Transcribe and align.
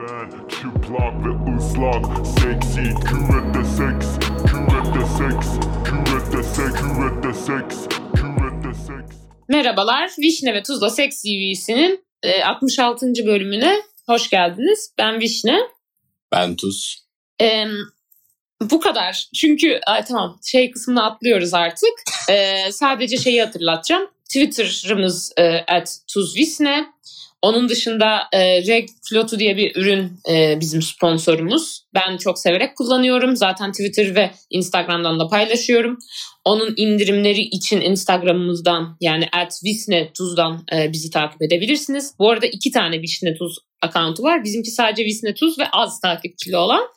Ben 0.00 0.48
çıplak 0.48 1.14
ve 1.26 1.56
ıslak 1.56 2.26
Seksi 2.26 2.94
küvette 3.04 3.64
seks 3.64 4.06
Küvette 4.46 5.06
seks 5.18 5.48
Küvette 5.84 6.42
seks 6.42 6.80
Küvette 6.80 7.34
seks 7.34 7.88
Küvette 8.14 8.74
seks 8.74 9.16
Merhabalar, 9.48 10.10
Vişne 10.18 10.54
ve 10.54 10.62
Tuzla 10.62 10.90
Seks 10.90 11.22
TV'sinin 11.22 12.04
66. 12.44 13.06
bölümüne 13.26 13.82
hoş 14.06 14.30
geldiniz. 14.30 14.94
Ben 14.98 15.20
Vişne. 15.20 15.58
Ben 16.32 16.56
Tuz. 16.56 17.06
Ee, 17.40 17.66
bu 18.60 18.80
kadar. 18.80 19.28
Çünkü 19.34 19.80
ay, 19.86 20.04
tamam 20.04 20.38
şey 20.44 20.70
kısmını 20.70 21.04
atlıyoruz 21.04 21.54
artık. 21.54 21.92
Ee, 22.30 22.72
sadece 22.72 23.16
şeyi 23.16 23.42
hatırlatacağım. 23.42 24.10
Twitter'ımız 24.24 25.32
e, 25.36 25.64
at 25.68 25.98
tuzvisne. 26.08 26.86
Onun 27.42 27.68
dışında 27.68 28.28
e, 28.32 28.66
Reg 28.66 28.88
Flotu 29.08 29.38
diye 29.38 29.56
bir 29.56 29.76
ürün 29.76 30.20
e, 30.30 30.60
bizim 30.60 30.82
sponsorumuz. 30.82 31.82
Ben 31.94 32.16
çok 32.16 32.38
severek 32.38 32.76
kullanıyorum. 32.76 33.36
Zaten 33.36 33.72
Twitter 33.72 34.14
ve 34.14 34.30
Instagram'dan 34.50 35.20
da 35.20 35.28
paylaşıyorum. 35.28 35.98
Onun 36.44 36.74
indirimleri 36.76 37.40
için 37.40 37.80
Instagram'ımızdan 37.80 38.96
yani 39.00 39.28
at 39.32 39.60
Visne 39.64 40.12
Tuz'dan 40.12 40.64
e, 40.72 40.92
bizi 40.92 41.10
takip 41.10 41.42
edebilirsiniz. 41.42 42.14
Bu 42.18 42.30
arada 42.30 42.46
iki 42.46 42.70
tane 42.70 43.02
Visne 43.02 43.34
Tuz 43.34 43.58
account'u 43.82 44.22
var. 44.22 44.44
Bizimki 44.44 44.70
sadece 44.70 45.04
Visne 45.04 45.34
Tuz 45.34 45.58
ve 45.58 45.70
az 45.72 46.00
takipçili 46.00 46.56
olan. 46.56 46.88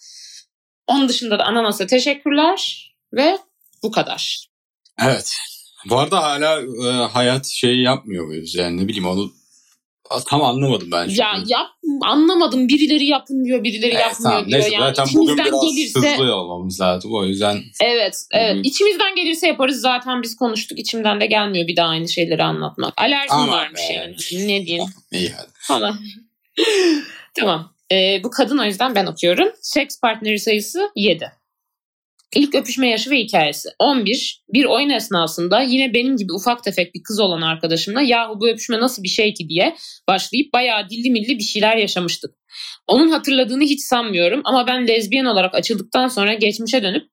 Onun 0.88 1.10
dışında 1.10 1.40
da 1.40 1.44
Ananas'a 1.44 1.88
teşekkürler 1.88 2.92
ve 3.14 3.38
bu 3.84 3.92
kadar. 3.92 4.48
Evet. 5.02 5.36
Bu 5.90 6.00
arada 6.00 6.24
hala 6.24 6.62
e, 6.62 7.08
hayat 7.08 7.46
şeyi 7.48 7.82
yapmıyor 7.82 8.26
muyuz? 8.26 8.56
Yani 8.56 8.84
ne 8.84 8.88
bileyim 8.88 9.08
onu 9.08 9.32
tam 10.28 10.44
anlamadım 10.44 10.92
ben. 10.92 11.08
çünkü. 11.08 11.22
Ya 11.22 11.34
yap 11.48 11.68
anlamadım 12.02 12.68
birileri 12.68 13.06
yapın 13.06 13.46
diyor 13.46 13.64
birileri 13.64 13.92
Evet, 13.92 14.02
yapmıyor 14.02 14.32
tamam. 14.32 14.48
diyor. 14.48 14.60
Neyse, 14.60 14.76
yani 14.76 14.96
zaten 14.96 15.08
bugün 15.16 15.38
biraz 15.38 15.62
gelirse 15.62 16.00
hızlı 16.00 16.36
olmamız 16.36 16.82
lazım. 16.82 17.14
O 17.14 17.26
yüzden 17.26 17.62
evet 17.82 18.18
evet 18.32 18.56
hı. 18.56 18.60
içimizden 18.64 19.16
gelirse 19.16 19.48
yaparız 19.48 19.82
zaten 19.82 20.22
biz 20.22 20.36
konuştuk 20.36 20.80
içimden 20.80 21.22
de 21.22 21.26
gelmiyor 21.26 21.68
bir 21.68 21.76
daha 21.76 21.88
aynı 21.88 22.10
şeyleri 22.10 22.44
anlatmak. 22.44 22.94
Alerjim 22.98 23.32
Aman 23.36 23.50
varmış 23.50 23.82
be. 23.90 23.94
yani 23.94 24.16
ne 24.48 24.66
diyeyim 24.66 24.86
iyi 25.12 25.30
hadi. 25.30 25.50
falan. 25.54 25.96
tamam 27.40 27.74
Ee, 27.92 28.22
bu 28.24 28.30
kadın 28.30 28.58
o 28.58 28.64
yüzden 28.64 28.96
ben 28.96 29.06
okuyorum. 29.06 29.48
Seks 29.62 30.00
partneri 30.02 30.40
sayısı 30.40 30.92
7. 30.96 31.32
İlk 32.36 32.56
öpüşme 32.56 32.90
yaşı 32.90 33.10
ve 33.10 33.20
hikayesi. 33.20 33.70
11. 33.80 34.44
Bir 34.54 34.66
oyun 34.66 34.90
esnasında 34.90 35.62
yine 35.62 35.94
benim 35.94 36.18
gibi 36.18 36.34
ufak 36.34 36.64
tefek 36.64 36.96
bir 36.96 37.04
kız 37.04 37.20
olan 37.20 37.42
arkadaşımla 37.42 38.02
yahu 38.02 38.40
bu 38.40 38.50
öpüşme 38.50 38.80
nasıl 38.80 39.04
bir 39.04 39.08
şey 39.08 39.34
ki 39.34 39.50
diye 39.50 39.76
başlayıp 40.10 40.54
bayağı 40.54 40.90
dilli 40.90 41.12
milli 41.12 41.38
bir 41.38 41.44
şeyler 41.44 41.78
yaşamıştık. 41.78 42.36
Onun 42.88 43.12
hatırladığını 43.12 43.64
hiç 43.64 43.82
sanmıyorum 43.82 44.42
ama 44.44 44.68
ben 44.68 44.88
lezbiyen 44.88 45.26
olarak 45.26 45.56
açıldıktan 45.56 46.08
sonra 46.08 46.34
geçmişe 46.34 46.84
dönüp 46.84 47.08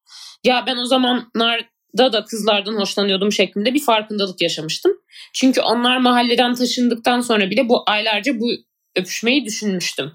ya 0.45 0.65
ben 0.67 0.77
o 0.77 0.85
zamanlarda 0.85 2.12
da 2.12 2.25
kızlardan 2.25 2.75
hoşlanıyordum 2.75 3.33
şeklinde 3.33 3.75
bir 3.75 3.83
farkındalık 3.83 4.43
yaşamıştım. 4.43 4.93
Çünkü 5.34 5.61
onlar 5.61 5.97
mahalleden 5.97 6.55
taşındıktan 6.55 7.21
sonra 7.21 7.51
bile 7.51 7.69
bu 7.69 7.83
aylarca 7.87 8.41
bu 8.41 8.51
öpüşmeyi 8.97 9.45
düşünmüştüm. 9.45 10.12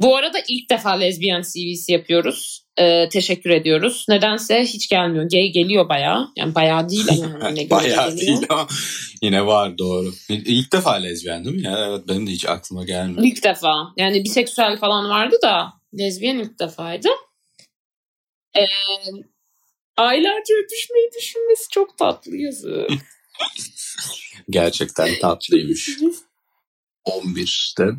Bu 0.00 0.16
arada 0.16 0.38
ilk 0.48 0.70
defa 0.70 0.90
lezbiyen 0.90 1.42
CV'si 1.42 1.92
yapıyoruz. 1.92 2.64
Ee, 2.80 3.08
teşekkür 3.08 3.50
ediyoruz. 3.50 4.06
Nedense 4.08 4.62
hiç 4.64 4.88
gelmiyor. 4.88 5.24
Gay 5.30 5.48
geliyor 5.48 5.88
bayağı. 5.88 6.28
Yani 6.36 6.54
bayağı 6.54 6.88
değil 6.88 7.06
ama. 7.10 7.48
yine 7.54 7.70
Bayağı 7.70 8.10
geliyor. 8.10 8.26
değil 8.26 8.46
ama 8.48 8.68
yine 9.22 9.46
var 9.46 9.78
doğru. 9.78 10.12
İlk 10.28 10.72
defa 10.72 10.92
lezbiyen 10.92 11.44
değil 11.44 11.56
mi 11.56 11.62
ya? 11.62 11.86
Evet 11.88 12.08
benim 12.08 12.26
de 12.26 12.30
hiç 12.30 12.46
aklıma 12.46 12.84
gelmedi. 12.84 13.26
İlk 13.26 13.44
defa. 13.44 13.92
Yani 13.96 14.24
biseksüel 14.24 14.78
falan 14.78 15.08
vardı 15.08 15.36
da 15.42 15.72
lezbiyen 15.98 16.38
ilk 16.38 16.58
defaydı. 16.60 17.08
Ee, 18.56 18.64
aylarca 19.96 20.54
öpüşmeyi 20.64 21.10
düşünmesi 21.18 21.68
çok 21.70 21.98
tatlı 21.98 22.36
yazık. 22.36 22.90
Gerçekten 24.50 25.08
tatlıymış. 25.20 25.88
11'de. 27.06 27.92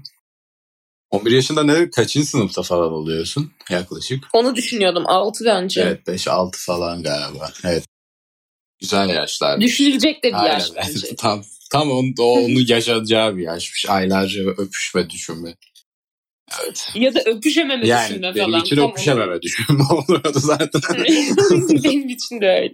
11 1.11 1.31
yaşında 1.31 1.63
ne? 1.63 1.89
Kaçıncı 1.89 2.27
sınıfta 2.27 2.63
falan 2.63 2.91
oluyorsun 2.91 3.51
yaklaşık? 3.69 4.23
Onu 4.33 4.55
düşünüyordum 4.55 5.03
6 5.07 5.45
bence. 5.45 5.81
Evet 5.81 6.07
5-6 6.07 6.66
falan 6.66 7.03
galiba. 7.03 7.51
Evet. 7.66 7.85
Güzel 8.79 9.09
yaşlar. 9.09 9.61
Düşünülecek 9.61 10.23
de 10.23 10.27
bir 10.27 10.33
Aynen. 10.33 10.53
yaş 10.53 10.72
bence. 10.75 11.16
tam 11.16 11.44
tam 11.72 11.91
onu, 11.91 12.11
onu 12.19 12.59
yaşayacağı 12.67 13.38
bir 13.38 13.44
yaşmış. 13.44 13.85
Aylarca 13.89 14.41
öpüşme 14.41 15.09
düşünme. 15.09 15.55
Evet. 16.63 16.89
Ya 16.95 17.13
da 17.16 17.19
öpüşememe 17.25 17.88
Yani 17.88 18.09
düşünme 18.09 18.35
benim 18.35 18.45
falan. 18.45 18.61
için 18.61 18.75
Tam 18.75 18.91
öpüşememe 18.91 19.41
düşünme 19.41 19.83
oluyordu 19.91 20.39
zaten. 20.39 20.81
Benim 21.83 22.09
için 22.09 22.41
de 22.41 22.47
öyle. 22.47 22.73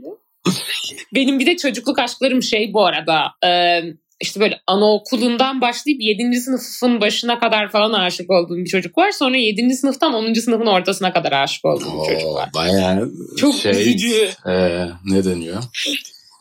Benim 1.13 1.39
bir 1.39 1.45
de 1.45 1.57
çocukluk 1.57 1.99
aşklarım 1.99 2.43
şey 2.43 2.73
bu 2.73 2.85
arada. 2.85 3.31
E, 3.45 3.81
işte 4.21 4.39
böyle 4.39 4.59
anaokulundan 4.67 5.61
başlayıp 5.61 6.01
7. 6.01 6.35
sınıfın 6.41 7.01
başına 7.01 7.39
kadar 7.39 7.71
falan 7.71 7.93
aşık 7.93 8.31
olduğum 8.31 8.57
bir 8.57 8.65
çocuk 8.65 8.97
var. 8.97 9.11
Sonra 9.11 9.37
7. 9.37 9.75
sınıftan 9.75 10.13
10. 10.13 10.33
sınıfın 10.33 10.65
ortasına 10.65 11.13
kadar 11.13 11.31
aşık 11.31 11.65
olduğum 11.65 12.03
bir 12.03 12.13
çocuk 12.13 12.33
var. 12.33 12.49
Oo, 12.53 12.57
Bayağı 12.57 13.11
Çok 13.37 13.55
şey, 13.55 13.71
üzücü. 13.71 14.29
e, 14.45 14.85
ne 15.05 15.25
deniyor? 15.25 15.63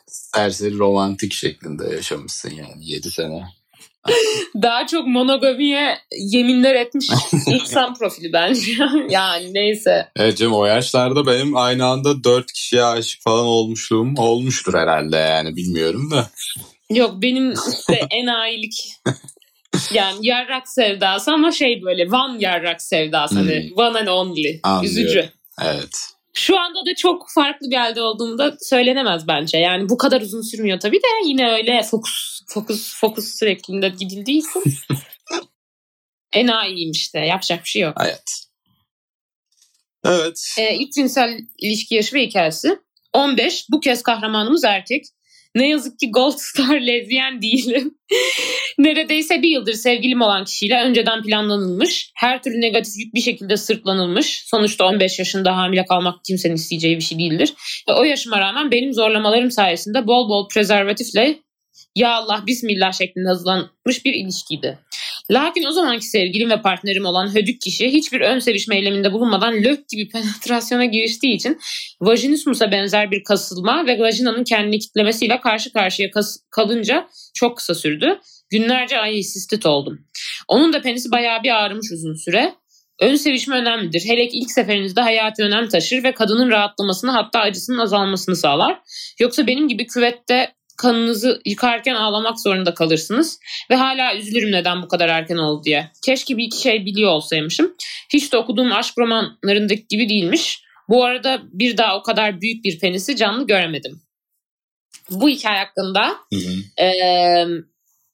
Serseri 0.07 0.79
romantik 0.79 1.33
şeklinde 1.33 1.95
yaşamışsın 1.95 2.51
yani 2.51 2.91
7 2.91 3.11
sene. 3.11 3.43
Daha 4.63 4.87
çok 4.87 5.07
monogamiye 5.07 5.99
yeminler 6.33 6.75
etmiş 6.75 7.07
insan 7.47 7.95
profili 7.95 8.33
bence. 8.33 8.73
yani 9.11 9.55
neyse. 9.55 10.09
Evet 10.17 10.37
canım 10.37 10.55
o 10.55 10.65
yaşlarda 10.65 11.27
benim 11.27 11.57
aynı 11.57 11.87
anda 11.87 12.25
4 12.25 12.53
kişiye 12.53 12.85
aşık 12.85 13.23
falan 13.23 13.45
olmuşluğum 13.45 14.15
olmuştur 14.19 14.75
herhalde 14.75 15.17
yani 15.17 15.57
bilmiyorum 15.57 16.11
da. 16.11 16.31
Yok 16.91 17.23
benim 17.23 17.53
işte 17.73 18.01
enayilik. 18.11 18.93
Yani 19.93 20.27
yarrak 20.27 20.69
sevdası 20.69 21.33
ama 21.33 21.53
şey 21.53 21.83
böyle 21.83 22.11
Van 22.11 22.39
yarrak 22.39 22.83
sevdası. 22.83 23.35
Hani 23.35 23.71
one 23.77 23.99
and 23.99 24.07
only. 24.07 24.53
Hmm. 24.53 24.61
Anlıyorum. 24.63 24.85
Üzücü. 24.85 25.31
Evet. 25.63 26.17
Şu 26.33 26.61
anda 26.61 26.87
da 26.87 26.95
çok 26.95 27.27
farklı 27.35 27.71
bir 27.71 27.77
halde 27.77 28.03
olduğumda 28.03 28.57
söylenemez 28.61 29.29
bence. 29.29 29.59
Yani 29.59 29.89
bu 29.89 29.99
kadar 29.99 30.21
uzun 30.21 30.43
sürmüyor 30.43 30.81
tabii 30.81 30.97
de 30.97 31.29
yine 31.29 31.53
öyle 31.53 31.83
fokus 31.83 32.43
fokus 32.49 33.01
fokus 33.01 33.41
şeklinde 33.41 33.89
gidildiği 33.89 34.39
için. 34.39 34.75
Enayiyim 36.33 36.91
işte. 36.91 37.19
Yapacak 37.19 37.65
bir 37.65 37.69
şey 37.69 37.83
yok. 37.83 38.01
Hayat. 38.01 38.47
Evet. 40.05 40.55
Ee, 40.59 40.75
ilk 40.75 40.93
cinsel 40.93 41.39
ilişki 41.59 41.95
yaşı 41.95 42.17
ve 42.17 42.27
hikayesi. 42.27 42.79
15. 43.13 43.67
Bu 43.71 43.81
kez 43.81 44.03
kahramanımız 44.03 44.65
erkek. 44.65 45.05
Ne 45.57 45.69
yazık 45.69 45.99
ki 45.99 46.11
Gold 46.11 46.37
Star 46.37 46.81
lezbiyen 46.81 47.43
değilim. 47.43 47.95
Neredeyse 48.79 49.43
bir 49.43 49.49
yıldır 49.49 49.73
sevgilim 49.73 50.21
olan 50.21 50.45
kişiyle 50.45 50.83
önceden 50.83 51.23
planlanılmış. 51.23 52.11
Her 52.15 52.43
türlü 52.43 52.61
negatif 52.61 52.97
yük 52.97 53.15
bir 53.15 53.21
şekilde 53.21 53.57
sırtlanılmış. 53.57 54.43
Sonuçta 54.47 54.85
15 54.85 55.19
yaşında 55.19 55.57
hamile 55.57 55.85
kalmak 55.85 56.25
kimsenin 56.25 56.55
isteyeceği 56.55 56.97
bir 56.97 57.03
şey 57.03 57.19
değildir. 57.19 57.55
Ve 57.89 57.93
o 57.93 58.05
yaşıma 58.05 58.41
rağmen 58.41 58.71
benim 58.71 58.93
zorlamalarım 58.93 59.51
sayesinde 59.51 60.07
bol 60.07 60.29
bol 60.29 60.49
prezervatifle 60.49 61.39
ya 61.95 62.15
Allah 62.15 62.45
bismillah 62.47 62.93
şeklinde 62.93 63.29
hazırlanmış 63.29 64.05
bir 64.05 64.15
ilişkiydi. 64.15 64.79
Lakin 65.31 65.65
o 65.65 65.73
zamanki 65.73 66.07
sevgilim 66.07 66.51
ve 66.51 66.63
partnerim 66.63 67.05
olan 67.05 67.35
hödük 67.35 67.61
kişi 67.61 67.93
hiçbir 67.93 68.21
ön 68.21 68.39
sevişme 68.39 68.77
eyleminde 68.77 69.13
bulunmadan 69.13 69.55
lök 69.55 69.89
gibi 69.89 70.09
penetrasyona 70.09 70.85
giriştiği 70.85 71.35
için 71.35 71.59
vajinismusa 72.01 72.73
benzer 72.73 73.11
bir 73.11 73.25
kasılma 73.25 73.87
ve 73.87 73.99
vajinanın 73.99 74.45
kendini 74.45 74.79
kitlemesiyle 74.79 75.41
karşı 75.41 75.73
karşıya 75.73 76.11
kas- 76.11 76.39
kalınca 76.51 77.09
çok 77.35 77.57
kısa 77.57 77.75
sürdü. 77.75 78.19
Günlerce 78.51 78.99
ay 78.99 79.23
sistit 79.23 79.67
oldum. 79.67 79.99
Onun 80.49 80.73
da 80.73 80.83
penisi 80.83 81.11
bayağı 81.11 81.43
bir 81.43 81.51
ağrımış 81.51 81.93
uzun 81.93 82.15
süre. 82.15 82.55
Ön 83.01 83.15
sevişme 83.15 83.57
önemlidir. 83.57 84.05
Hele 84.07 84.29
ki 84.29 84.39
ilk 84.39 84.51
seferinizde 84.51 85.01
hayati 85.01 85.43
önem 85.43 85.69
taşır 85.69 86.05
ve 86.05 86.13
kadının 86.13 86.51
rahatlamasını 86.51 87.11
hatta 87.11 87.41
acısının 87.41 87.79
azalmasını 87.79 88.37
sağlar. 88.37 88.79
Yoksa 89.21 89.47
benim 89.47 89.69
gibi 89.69 89.87
küvette 89.87 90.55
kanınızı 90.77 91.41
yıkarken 91.45 91.95
ağlamak 91.95 92.41
zorunda 92.41 92.75
kalırsınız. 92.75 93.41
Ve 93.71 93.75
hala 93.75 94.17
üzülürüm 94.17 94.53
neden 94.53 94.83
bu 94.83 94.89
kadar 94.89 95.09
erken 95.09 95.37
oldu 95.37 95.65
diye. 95.65 95.91
Keşke 96.05 96.37
bir 96.37 96.45
iki 96.45 96.61
şey 96.61 96.87
biliyor 96.87 97.11
olsaymışım. 97.11 97.75
Hiç 98.13 98.33
de 98.33 98.37
okuduğum 98.37 98.73
aşk 98.73 98.99
romanlarındaki 98.99 99.87
gibi 99.89 100.09
değilmiş. 100.09 100.63
Bu 100.89 101.05
arada 101.05 101.43
bir 101.53 101.77
daha 101.77 101.99
o 101.99 102.03
kadar 102.03 102.41
büyük 102.41 102.65
bir 102.65 102.79
penisi 102.79 103.17
canlı 103.17 103.47
göremedim. 103.47 104.01
Bu 105.11 105.29
hikaye 105.29 105.59
hakkında 105.59 106.09
Hı 106.09 106.37
hı. 106.37 106.55
eee, 106.81 107.47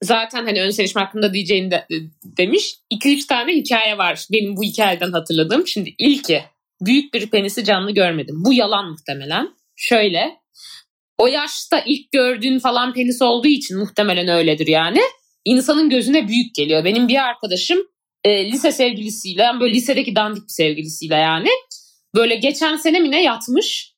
zaten 0.02 0.44
hani 0.44 0.62
ön 0.62 0.70
sevişme 0.70 1.02
hakkında 1.02 1.34
diyeceğini 1.34 1.70
de, 1.70 1.86
demiş. 2.24 2.74
2-3 2.90 3.26
tane 3.26 3.52
hikaye 3.52 3.98
var 3.98 4.26
benim 4.32 4.56
bu 4.56 4.62
hikayeden 4.62 5.12
hatırladığım. 5.12 5.66
Şimdi 5.66 5.94
ilki 5.98 6.44
büyük 6.80 7.14
bir 7.14 7.30
penisi 7.30 7.64
canlı 7.64 7.90
görmedim. 7.90 8.44
Bu 8.44 8.52
yalan 8.52 8.90
muhtemelen. 8.90 9.48
Şöyle 9.76 10.41
o 11.22 11.26
yaşta 11.26 11.80
ilk 11.86 12.12
gördüğün 12.12 12.58
falan 12.58 12.92
penis 12.92 13.22
olduğu 13.22 13.48
için 13.48 13.78
muhtemelen 13.78 14.28
öyledir 14.28 14.66
yani. 14.66 15.00
İnsanın 15.44 15.90
gözüne 15.90 16.28
büyük 16.28 16.54
geliyor. 16.54 16.84
Benim 16.84 17.08
bir 17.08 17.16
arkadaşım 17.16 17.78
e, 18.24 18.52
lise 18.52 18.72
sevgilisiyle 18.72 19.50
böyle 19.60 19.74
lisedeki 19.74 20.14
dandik 20.16 20.42
bir 20.42 20.52
sevgilisiyle 20.52 21.14
yani 21.14 21.48
böyle 22.14 22.34
geçen 22.36 22.76
sene 22.76 22.98
mi 23.00 23.10
ne 23.10 23.22
yatmış 23.22 23.92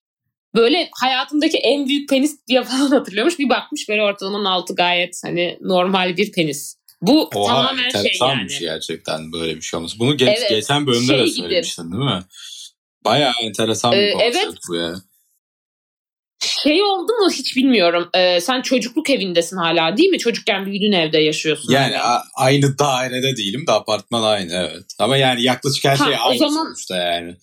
böyle 0.55 0.89
hayatımdaki 1.01 1.59
en 1.59 1.89
büyük 1.89 2.09
penis 2.09 2.47
diye 2.49 2.63
falan 2.65 2.91
hatırlıyormuş 2.91 3.39
bir 3.39 3.49
bakmış 3.49 3.89
böyle 3.89 4.03
ortalamanın 4.03 4.45
altı 4.45 4.75
gayet 4.75 5.21
hani 5.25 5.59
normal 5.61 6.17
bir 6.17 6.33
penis. 6.33 6.77
Bu 7.03 7.31
Oha 7.35 7.47
tamamen 7.55 7.91
şey 7.91 8.13
yani. 8.21 8.47
gerçekten 8.61 9.33
böyle 9.33 9.57
bir 9.57 9.63
şey 9.63 9.79
olması. 9.79 9.99
Bunu 9.99 10.17
geç, 10.17 10.29
Evet, 10.39 10.51
geçen 10.51 10.87
bölümde 10.87 11.07
şey 11.07 11.19
de 11.19 11.25
gibi. 11.25 11.35
söylemiştin 11.35 11.93
değil 11.93 12.05
mi? 12.05 12.23
Bayağı 13.05 13.33
enteresan 13.43 13.93
bir 13.93 13.97
Ee, 13.99 14.13
konsept 14.13 14.37
evet. 14.37 14.55
bu 14.69 14.75
ya. 14.75 14.95
Şey 16.39 16.83
oldu 16.83 17.13
mu 17.13 17.31
hiç 17.33 17.57
bilmiyorum. 17.57 18.09
Ee, 18.15 18.41
sen 18.41 18.63
çocukluk 18.63 19.11
evindesin 19.11 19.57
hala 19.57 19.97
değil 19.97 20.09
mi? 20.09 20.19
Çocukken 20.19 20.67
büyüdüğün 20.67 20.93
evde 20.93 21.19
yaşıyorsun. 21.19 21.73
Yani 21.73 21.99
a- 22.01 22.23
aynı 22.37 22.79
dairede 22.79 23.37
değilim 23.37 23.67
de 23.67 23.73
apartman 23.73 24.23
aynı 24.23 24.53
evet. 24.55 24.85
Ama 24.99 25.17
yani 25.17 25.43
yaklaşık 25.43 25.85
her 25.85 25.97
Ha, 25.97 26.05
şey 26.05 26.15
aynı 26.21 26.39
zaman- 26.39 26.65
sonuçta 26.65 26.97
yani. 26.97 27.37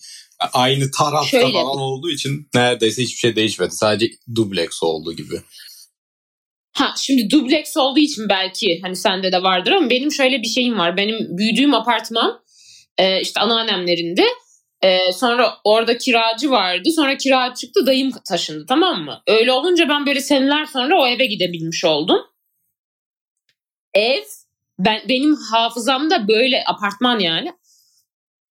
Aynı 0.52 0.90
tarafta 0.90 1.26
Şöyle. 1.28 1.52
falan 1.52 1.78
olduğu 1.78 2.10
için 2.10 2.48
neredeyse 2.54 3.02
hiçbir 3.02 3.18
şey 3.18 3.36
değişmedi. 3.36 3.70
Sadece 3.74 4.10
dubleks 4.34 4.82
olduğu 4.82 5.12
gibi. 5.12 5.34
Ha 6.72 6.94
şimdi 6.98 7.30
dubleks 7.30 7.76
olduğu 7.76 7.98
için 8.00 8.28
belki 8.28 8.80
hani 8.82 8.96
sende 8.96 9.32
de 9.32 9.42
vardır 9.42 9.72
ama 9.72 9.90
benim 9.90 10.12
şöyle 10.12 10.42
bir 10.42 10.48
şeyim 10.48 10.78
var. 10.78 10.96
Benim 10.96 11.38
büyüdüğüm 11.38 11.74
apartman 11.74 12.40
e, 12.98 13.20
işte 13.20 13.40
anneannemlerinde 13.40 14.24
e, 14.82 15.12
sonra 15.12 15.58
orada 15.64 15.98
kiracı 15.98 16.50
vardı. 16.50 16.88
Sonra 16.96 17.16
kiracı 17.16 17.54
çıktı 17.54 17.86
dayım 17.86 18.12
taşındı 18.28 18.66
tamam 18.68 19.02
mı? 19.02 19.22
Öyle 19.26 19.52
olunca 19.52 19.88
ben 19.88 20.06
böyle 20.06 20.20
seneler 20.20 20.64
sonra 20.64 21.00
o 21.00 21.06
eve 21.06 21.26
gidebilmiş 21.26 21.84
oldum. 21.84 22.20
Ev 23.94 24.22
ben 24.78 25.02
benim 25.08 25.36
hafızamda 25.36 26.28
böyle 26.28 26.64
apartman 26.66 27.18
yani 27.18 27.52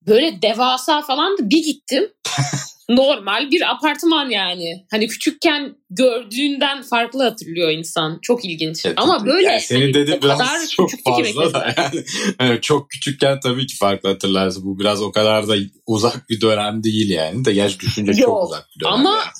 böyle 0.07 0.41
devasa 0.41 1.01
falan 1.01 1.37
da 1.37 1.49
bir 1.49 1.63
gittim. 1.63 2.13
Normal 2.89 3.51
bir 3.51 3.71
apartman 3.71 4.29
yani. 4.29 4.85
Hani 4.91 5.07
küçükken 5.07 5.75
gördüğünden 5.89 6.81
farklı 6.81 7.23
hatırlıyor 7.23 7.71
insan. 7.71 8.19
Çok 8.21 8.45
ilginç. 8.45 8.85
Evet, 8.85 8.97
Ama 8.99 9.25
böyle 9.25 9.47
yani 9.47 9.61
senin 9.61 9.81
hani 9.81 9.93
dediğin 9.93 10.17
o 10.17 10.21
kadar 10.21 10.37
biraz 10.37 10.71
çok 10.71 10.91
fazla 11.05 11.53
da 11.53 11.73
yani. 11.77 12.03
Evet, 12.39 12.63
çok 12.63 12.89
küçükken 12.89 13.39
tabii 13.39 13.67
ki 13.67 13.77
farklı 13.77 14.09
hatırlarsın. 14.09 14.65
Bu 14.65 14.79
biraz 14.79 15.01
o 15.01 15.11
kadar 15.11 15.47
da 15.47 15.55
uzak 15.85 16.29
bir 16.29 16.41
dönem 16.41 16.83
değil 16.83 17.09
yani. 17.09 17.45
De 17.45 17.53
gerçi 17.53 17.79
düşünce 17.79 18.13
çok 18.13 18.43
uzak 18.43 18.67
bir 18.75 18.79
dönem. 18.79 18.93
ama- 18.93 19.09
yani. 19.09 19.31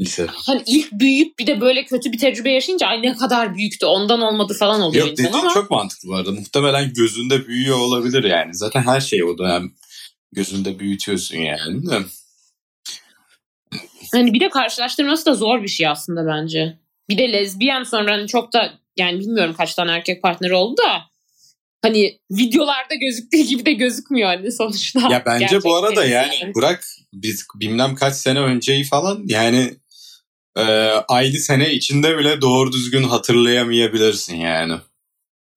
Lise. 0.00 0.26
Hani 0.46 0.62
ilk 0.66 0.92
büyüyüp 0.92 1.38
bir 1.38 1.46
de 1.46 1.60
böyle 1.60 1.84
kötü 1.84 2.12
bir 2.12 2.18
tecrübe 2.18 2.50
yaşayınca 2.50 2.86
ay 2.86 3.02
ne 3.02 3.16
kadar 3.16 3.54
büyüktü 3.54 3.86
ondan 3.86 4.20
olmadı 4.20 4.56
falan 4.58 4.80
oluyor 4.80 5.06
Yok 5.06 5.18
insan 5.18 5.38
ama 5.40 5.54
çok 5.54 5.70
mantıklı 5.70 6.16
arada. 6.16 6.32
Muhtemelen 6.32 6.92
gözünde 6.92 7.46
büyüyor 7.46 7.78
olabilir 7.78 8.24
yani. 8.24 8.54
Zaten 8.54 8.82
her 8.82 9.00
şeyi 9.00 9.24
o 9.24 9.38
dönem 9.38 9.72
gözünde 10.32 10.78
büyütüyorsun 10.78 11.38
yani. 11.38 11.86
De. 11.86 11.98
Hani 14.12 14.32
bir 14.32 14.40
de 14.40 14.48
karşılaştırması 14.48 15.26
da 15.26 15.34
zor 15.34 15.62
bir 15.62 15.68
şey 15.68 15.88
aslında 15.88 16.26
bence. 16.26 16.78
Bir 17.08 17.18
de 17.18 17.32
lezbiyen 17.32 17.82
sonra 17.82 18.12
hani 18.12 18.28
çok 18.28 18.52
da 18.52 18.72
yani 18.96 19.20
bilmiyorum 19.20 19.54
kaç 19.58 19.74
tane 19.74 19.92
erkek 19.92 20.22
partneri 20.22 20.54
oldu 20.54 20.76
da 20.86 21.02
hani 21.82 22.18
videolarda 22.30 22.94
gözüktüğü 22.94 23.42
gibi 23.42 23.66
de 23.66 23.72
gözükmüyor 23.72 24.28
hani 24.28 24.52
sonuçta. 24.52 25.00
Ya 25.10 25.22
bence 25.26 25.44
Gerçek 25.44 25.64
bu 25.64 25.76
arada 25.76 26.04
yani 26.04 26.54
bırak 26.54 26.84
biz 27.12 27.46
bilmem 27.54 27.94
kaç 27.94 28.14
sene 28.14 28.40
önceyi 28.40 28.84
falan 28.84 29.22
yani 29.26 29.74
e, 30.56 30.62
aynı 31.08 31.38
sene 31.38 31.72
içinde 31.72 32.18
bile 32.18 32.40
doğru 32.40 32.72
düzgün 32.72 33.02
hatırlayamayabilirsin 33.02 34.36
yani. 34.36 34.74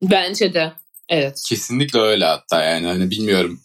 Bence 0.02 0.54
de. 0.54 0.74
Evet. 1.10 1.42
Kesinlikle 1.48 2.00
öyle 2.00 2.26
hatta 2.26 2.64
yani 2.64 2.88
hani 2.88 3.10
bilmiyorum 3.10 3.62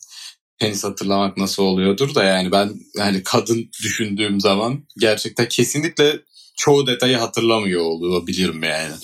penis 0.58 0.84
hatırlamak 0.84 1.36
nasıl 1.36 1.62
oluyordur 1.62 2.14
da 2.14 2.24
yani 2.24 2.52
ben 2.52 2.72
yani 2.96 3.22
kadın 3.22 3.70
düşündüğüm 3.82 4.40
zaman 4.40 4.84
gerçekten 4.98 5.48
kesinlikle 5.48 6.20
çoğu 6.56 6.86
detayı 6.86 7.16
hatırlamıyor 7.16 7.82
olabilirim 7.82 8.62
yani. 8.62 8.94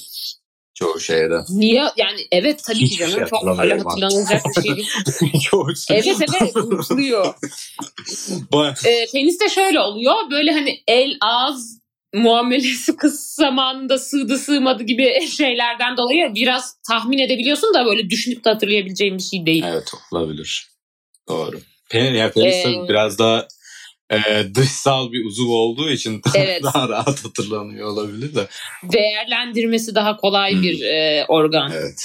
Çoğu 0.75 1.01
şeyde. 1.01 1.41
Niye? 1.49 1.85
Yani 1.97 2.21
evet 2.33 2.65
tabii 2.65 2.79
ki 2.79 2.85
Hiçbir 2.85 3.07
canım. 3.07 3.19
şey 3.19 3.27
çok 3.27 3.49
hatırlanılacak 3.49 4.43
bir 4.57 4.63
şey 4.63 4.77
değil. 4.77 4.89
çoğu 5.51 5.77
şey. 5.77 5.99
Evet 5.99 6.17
evet 6.41 6.57
unutuluyor. 6.57 7.35
E, 8.87 9.07
penis 9.13 9.41
de 9.41 9.49
şöyle 9.49 9.81
oluyor. 9.81 10.15
Böyle 10.31 10.53
hani 10.53 10.83
el 10.87 11.17
ağız 11.21 11.81
muamelesi 12.15 12.97
kız 12.97 13.21
zamanında 13.21 13.99
sığdı 13.99 14.39
sığmadı 14.39 14.83
gibi 14.83 15.27
şeylerden 15.37 15.97
dolayı 15.97 16.35
biraz 16.35 16.77
tahmin 16.89 17.19
edebiliyorsun 17.19 17.75
da 17.75 17.85
böyle 17.87 18.11
düşünüp 18.11 18.45
de 18.45 18.51
hatırlayabileceğin 18.51 19.19
bir 19.19 19.23
şey 19.23 19.47
değil. 19.47 19.65
Evet 19.67 19.93
olabilir. 20.13 20.71
Doğru. 21.31 21.61
Pen, 21.91 22.15
ya 22.15 22.31
penis 22.31 22.55
Ee, 22.55 22.63
tabii 22.63 22.89
biraz 22.89 23.19
daha 23.19 23.49
e, 24.11 24.19
dışsal 24.55 25.13
bir 25.13 25.25
uzuv 25.25 25.49
olduğu 25.49 25.91
için 25.91 26.23
Evet. 26.35 26.63
daha 26.63 26.89
rahat 26.89 27.25
hatırlanıyor 27.25 27.89
olabilir 27.89 28.35
de. 28.35 28.47
Değerlendirmesi 28.83 29.95
daha 29.95 30.17
kolay 30.17 30.53
Hmm. 30.53 30.63
bir 30.63 30.81
e, 30.83 31.25
organ. 31.29 31.73
Evet. 31.75 32.03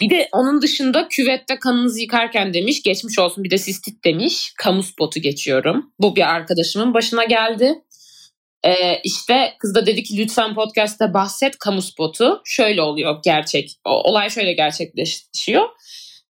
Bir 0.00 0.10
de 0.10 0.28
onun 0.32 0.62
dışında 0.62 1.08
küvette 1.08 1.58
kanınızı 1.58 2.00
yıkarken 2.00 2.54
demiş 2.54 2.82
geçmiş 2.82 3.18
olsun 3.18 3.44
bir 3.44 3.50
de 3.50 3.58
sistit 3.58 4.04
demiş. 4.04 4.52
Kamu 4.58 4.82
spotu 4.82 5.20
geçiyorum. 5.20 5.92
Bu 5.98 6.16
bir 6.16 6.34
arkadaşımın 6.34 6.94
başına 6.94 7.24
geldi. 7.24 7.74
Ee, 8.64 9.00
işte 9.04 9.54
kız 9.58 9.74
da 9.74 9.86
dedi 9.86 10.02
ki 10.02 10.16
lütfen 10.18 10.54
podcast'te 10.54 11.14
bahset 11.14 11.58
kamu 11.58 11.82
spotu. 11.82 12.42
Şöyle 12.44 12.82
oluyor 12.82 13.20
gerçek. 13.24 13.70
O, 13.84 13.90
olay 13.90 14.30
şöyle 14.30 14.52
gerçekleşiyor. 14.52 15.68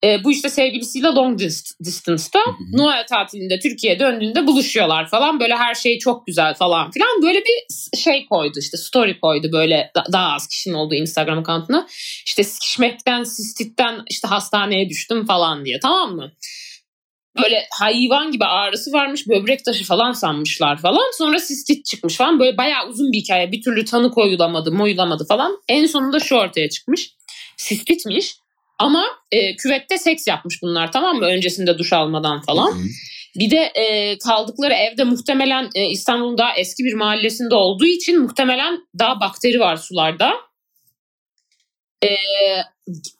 Ee, 0.04 0.24
bu 0.24 0.32
işte 0.32 0.50
sevgilisiyle 0.50 1.08
long 1.08 1.42
dist- 1.42 1.84
distance'ta 1.84 2.40
hı. 2.40 2.78
Noel 2.78 3.06
tatilinde 3.10 3.60
Türkiye'ye 3.60 4.00
döndüğünde 4.00 4.48
buluşuyorlar 4.48 5.10
falan. 5.10 5.40
Böyle 5.40 5.56
her 5.56 5.76
şey 5.76 6.00
çok 6.00 6.28
güzel 6.28 6.54
falan 6.54 6.92
filan. 6.92 7.22
Böyle 7.22 7.40
bir 7.40 7.98
şey 7.98 8.26
koydu 8.26 8.60
işte 8.60 8.78
story 8.78 9.20
koydu 9.20 9.48
böyle 9.52 9.92
da- 9.96 10.06
daha 10.12 10.34
az 10.34 10.48
kişinin 10.48 10.76
olduğu 10.76 10.96
Instagram 10.96 11.40
account'una. 11.40 11.88
İşte 12.26 12.44
sikişmekten, 12.44 13.24
sistitten 13.24 14.02
işte 14.10 14.28
hastaneye 14.28 14.90
düştüm 14.90 15.26
falan 15.26 15.66
diye 15.66 15.80
tamam 15.80 16.16
mı? 16.16 16.32
Böyle 17.44 17.66
hayvan 17.80 18.32
gibi 18.32 18.46
ağrısı 18.46 18.92
varmış 18.92 19.28
böbrek 19.28 19.66
taşı 19.66 19.84
falan 19.84 20.12
sanmışlar 20.12 20.82
falan. 20.82 21.18
Sonra 21.18 21.40
sistit 21.40 21.86
çıkmış 21.86 22.16
falan. 22.16 22.40
Böyle 22.40 22.58
bayağı 22.58 22.88
uzun 22.88 23.12
bir 23.12 23.18
hikaye. 23.18 23.52
Bir 23.52 23.62
türlü 23.62 23.86
tanı 23.86 24.12
koyulamadı, 24.12 24.72
moyulamadı 24.72 25.26
falan. 25.28 25.58
En 25.70 25.86
sonunda 25.86 26.20
şu 26.20 26.36
ortaya 26.36 26.70
çıkmış. 26.70 27.12
Sistitmiş 27.58 28.36
ama 28.80 29.06
e, 29.32 29.56
küvette 29.56 29.98
seks 29.98 30.28
yapmış 30.28 30.62
bunlar 30.62 30.92
tamam 30.92 31.18
mı? 31.18 31.26
Öncesinde 31.26 31.78
duş 31.78 31.94
almadan 31.94 32.42
falan. 32.42 32.72
Hı 32.72 32.76
hı. 32.76 32.88
Bir 33.36 33.52
de 33.52 33.58
e, 33.58 34.18
kaldıkları 34.18 34.74
evde 34.74 35.04
muhtemelen 35.04 35.70
e, 35.76 35.90
İstanbul'un 35.90 36.38
daha 36.38 36.56
eski 36.56 36.84
bir 36.84 36.94
mahallesinde 36.94 37.56
olduğu 37.56 37.86
için 37.86 38.22
muhtemelen 38.22 38.80
daha 39.00 39.20
bakteri 39.20 39.60
var 39.60 39.78
sularda. 39.78 40.34
E, 42.04 42.10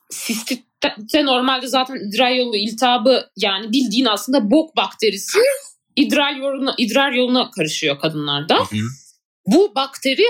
sistitte 0.10 1.26
normalde 1.26 1.68
zaten 1.68 1.96
idrar 2.10 2.32
yolu 2.32 2.56
iltihabı 2.56 3.30
yani 3.38 3.72
bildiğin 3.72 4.06
aslında 4.06 4.52
bok 4.52 4.76
bakterisi 4.76 5.40
idrar 5.96 6.36
yoluna, 6.36 6.76
idrar 6.78 7.12
yoluna 7.12 7.52
karışıyor 7.52 8.00
kadınlarda. 8.00 8.56
Hı 8.56 8.62
hı. 8.62 8.88
Bu 9.48 9.76
bakteri 9.76 10.26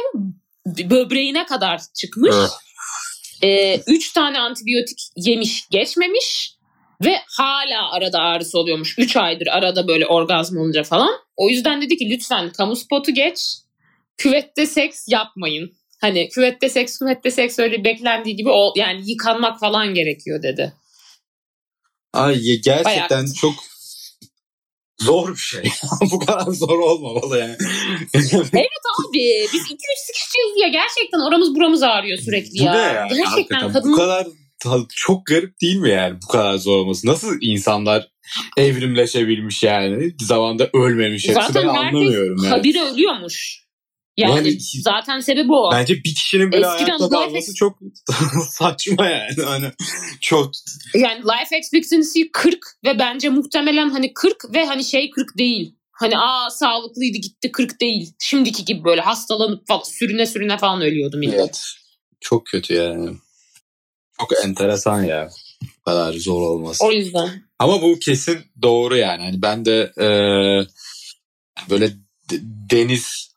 böbreğine 0.66 1.46
kadar 1.46 1.82
çıkmış. 1.94 2.36
Evet. 2.40 2.50
E, 3.44 3.80
üç 3.88 4.14
tane 4.14 4.40
antibiyotik 4.40 5.00
yemiş 5.16 5.68
geçmemiş 5.70 6.56
ve 7.06 7.20
hala 7.28 7.92
arada 7.92 8.20
ağrısı 8.20 8.60
oluyormuş. 8.60 9.00
Üç 9.00 9.16
aydır 9.16 9.48
arada 9.48 9.88
böyle 9.88 10.08
orgazm 10.08 10.58
olunca 10.58 10.84
falan. 10.84 11.12
O 11.38 11.50
yüzden 11.50 11.82
dedi 11.82 11.98
ki 11.98 12.10
lütfen 12.10 12.50
kamu 12.50 12.76
spotu 12.76 13.14
geç. 13.14 13.40
Küvette 14.18 14.66
seks 14.66 15.06
yapmayın. 15.08 15.74
Hani 16.02 16.30
küvette 16.30 16.70
seks, 16.70 17.00
küvette 17.00 17.32
seks 17.32 17.60
öyle 17.60 17.84
beklendiği 17.84 18.36
gibi 18.36 18.50
ol, 18.50 18.74
yani 18.76 19.12
yıkanmak 19.12 19.60
falan 19.60 19.94
gerekiyor 19.94 20.44
dedi. 20.44 20.74
Ay 22.14 22.40
gerçekten 22.64 23.24
Bayağı. 23.24 23.34
çok 23.42 23.54
zor 25.02 25.32
bir 25.32 25.40
şey. 25.40 25.64
Bu 26.12 26.20
kadar 26.20 26.52
zor 26.52 26.80
olmamalı 26.80 27.40
yani. 27.40 27.58
Abi 29.10 29.48
biz 29.54 29.62
iki 29.62 29.74
üç 29.74 30.00
sıkışacağız 30.06 30.62
ya 30.62 30.68
gerçekten 30.68 31.28
oramız 31.28 31.56
buramız 31.56 31.84
ağrıyor 31.84 32.18
sürekli 32.18 32.60
bu 32.60 32.64
ya. 32.64 32.74
ne 32.74 32.78
ya? 32.78 33.08
Gerçekten 33.10 33.26
Hakikaten 33.26 33.74
kadın 33.74 33.92
bu 33.94 33.98
kadar 33.98 34.28
çok 34.96 35.26
garip 35.26 35.62
değil 35.62 35.76
mi 35.76 35.90
yani 35.90 36.18
bu 36.24 36.28
kadar 36.28 36.58
zor 36.58 36.78
olması? 36.78 37.08
Nasıl 37.08 37.38
insanlar 37.42 38.08
evrimleşebilmiş 38.58 39.64
yani? 39.64 40.12
Zamanda 40.22 40.70
ölmemiş. 40.74 41.24
Hepsi 41.28 41.42
zaten 41.42 41.64
ben 41.64 41.68
anlamıyorum 41.68 42.44
yani. 42.44 42.56
habire 42.56 42.82
ölüyormuş. 42.82 43.64
Yani, 44.18 44.36
Yani- 44.36 44.58
zaten 44.84 45.20
sebebi 45.20 45.54
o. 45.54 45.72
Bence 45.72 45.96
bir 45.96 46.16
kişinin 46.16 46.52
bile 46.52 46.68
Eskiden 46.68 46.98
hayatta 46.98 47.10
kalması 47.10 47.52
ex- 47.52 47.56
çok 47.56 47.78
saçma 48.50 49.06
yani. 49.06 49.44
Hani 49.46 49.66
çok 50.22 50.52
Yani 50.96 51.22
life 51.22 51.58
expectancy 51.58 52.22
40 52.34 52.60
ve 52.86 53.00
bence 53.00 53.30
muhtemelen 53.30 53.90
hani 53.90 54.14
40 54.14 54.54
ve 54.54 54.66
hani 54.66 54.84
şey 54.84 55.10
40 55.10 55.38
değil. 55.38 55.76
Hani 55.94 56.18
aa 56.18 56.50
sağlıklıydı 56.50 57.18
gitti 57.18 57.52
40 57.52 57.82
değil. 57.82 58.14
Şimdiki 58.20 58.66
gibi 58.66 58.84
böyle 58.84 59.02
hastalanıp 59.02 59.68
falan, 59.68 59.84
sürüne 59.84 60.26
sürüne 60.26 60.58
falan 60.58 60.82
ölüyordu 60.82 61.18
millet. 61.18 61.40
Evet. 61.40 61.62
Çok 62.20 62.46
kötü 62.46 62.74
yani. 62.74 63.10
Çok 64.20 64.46
enteresan 64.46 65.04
ya. 65.04 65.30
Bu 65.62 65.82
kadar 65.84 66.14
zor 66.14 66.42
olması. 66.42 66.86
O 66.86 66.92
yüzden. 66.92 67.30
Ama 67.60 67.82
bu 67.82 68.00
kesin 68.00 68.40
doğru 68.62 68.98
yani. 68.98 69.24
Hani 69.24 69.42
ben 69.42 69.66
de 69.66 69.92
e, 69.98 70.08
böyle 71.70 71.90
de- 72.30 72.42
deniz 72.72 73.33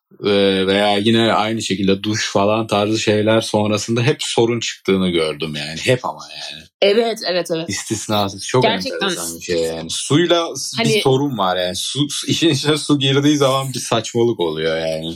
veya 0.67 0.97
yine 0.97 1.33
aynı 1.33 1.63
şekilde 1.63 2.03
duş 2.03 2.33
falan 2.33 2.67
tarzı 2.67 2.99
şeyler 2.99 3.41
sonrasında 3.41 4.03
hep 4.03 4.17
sorun 4.21 4.61
çıktığını 4.61 5.11
gördüm 5.11 5.55
yani. 5.57 5.81
Hep 5.83 6.05
ama 6.05 6.21
yani. 6.33 6.63
Evet 6.83 7.19
evet 7.27 7.49
evet. 7.55 7.69
İstisnasız. 7.69 8.47
Çok 8.47 8.63
Gerçekten. 8.63 8.95
enteresan 8.95 9.39
bir 9.39 9.43
şey 9.45 9.59
yani. 9.59 9.91
Suyla 9.91 10.49
bir 10.55 10.85
Hani- 10.85 11.01
sorun 11.03 11.39
var 11.39 11.57
yani. 11.57 11.77
Su, 11.77 12.07
işin 12.27 12.49
içine 12.51 12.79
su 12.79 12.99
girdiği 12.99 13.37
zaman 13.37 13.75
bir 13.75 13.79
saçmalık 13.79 14.41
oluyor 14.41 14.79
yani. 14.79 15.15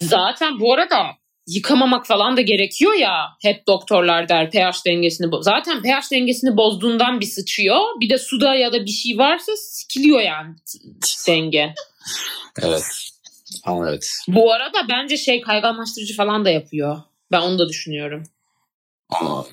Zaten 0.00 0.60
bu 0.60 0.74
arada 0.74 1.06
yıkamamak 1.46 2.06
falan 2.06 2.36
da 2.36 2.40
gerekiyor 2.40 2.94
ya. 2.94 3.26
Hep 3.42 3.66
doktorlar 3.66 4.28
der 4.28 4.50
pH 4.50 4.86
dengesini 4.86 5.30
Zaten 5.40 5.82
pH 5.82 6.10
dengesini 6.12 6.56
bozduğundan 6.56 7.20
bir 7.20 7.26
sıçıyor. 7.26 7.80
Bir 8.00 8.10
de 8.10 8.18
suda 8.18 8.54
ya 8.54 8.72
da 8.72 8.84
bir 8.84 8.90
şey 8.90 9.18
varsa 9.18 9.56
sikiliyor 9.56 10.20
yani 10.20 10.54
denge. 11.26 11.74
Evet. 12.62 12.82
Ama 13.64 13.90
evet. 13.90 14.16
Bu 14.28 14.52
arada 14.52 14.78
bence 14.88 15.16
şey 15.16 15.40
kayganlaştırıcı 15.40 16.16
falan 16.16 16.44
da 16.44 16.50
yapıyor. 16.50 17.02
Ben 17.32 17.40
onu 17.40 17.58
da 17.58 17.68
düşünüyorum. 17.68 18.22
Ama 19.08 19.46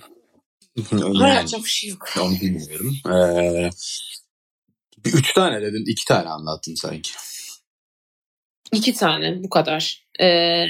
yani, 0.91 1.35
yapacak 1.35 1.63
bir 1.63 1.69
şey 1.69 1.89
yok. 1.89 2.07
onu 2.21 2.35
bilmiyorum. 2.41 2.95
Ee, 3.07 3.69
bir 5.05 5.13
üç 5.13 5.33
tane 5.33 5.61
dedin. 5.61 5.85
iki 5.87 6.05
tane 6.05 6.29
anlattın 6.29 6.75
sanki. 6.75 7.11
İki 8.73 8.93
tane 8.93 9.43
bu 9.43 9.49
kadar. 9.49 10.03
Ee, 10.21 10.65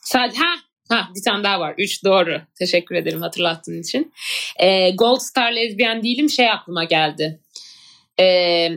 sadece 0.00 0.38
ha 0.38 0.54
ha 0.88 1.08
bir 1.16 1.22
tane 1.22 1.44
daha 1.44 1.60
var. 1.60 1.74
Üç 1.78 2.04
doğru. 2.04 2.40
Teşekkür 2.58 2.94
ederim 2.94 3.22
hatırlattığın 3.22 3.82
için. 3.82 4.12
Ee, 4.60 4.90
Gold 4.90 5.20
Star 5.20 5.52
lezbiyen 5.52 6.02
değilim 6.02 6.30
şey 6.30 6.50
aklıma 6.50 6.84
geldi. 6.84 7.40
Ee, 8.20 8.68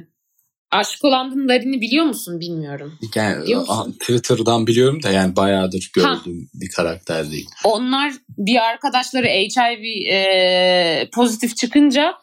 Aşk 0.72 1.06
olan 1.06 1.48
Larin'i 1.48 1.82
biliyor 1.82 2.06
musun 2.06 2.40
bilmiyorum. 2.40 3.00
Yani, 3.16 3.44
Biliyor 3.44 3.60
musun? 3.60 3.92
Twitter'dan 4.00 4.68
biliyorum 4.68 5.04
da 5.04 5.10
yani 5.10 5.36
bayağıdır 5.36 5.92
gördüğüm 5.94 6.50
bir 6.54 6.70
karakter 6.70 7.32
değil. 7.32 7.50
Onlar 7.64 8.14
bir 8.38 8.56
arkadaşları 8.56 9.28
HIV 9.28 10.12
e, 10.12 11.10
pozitif 11.14 11.58
çıkınca 11.58 12.14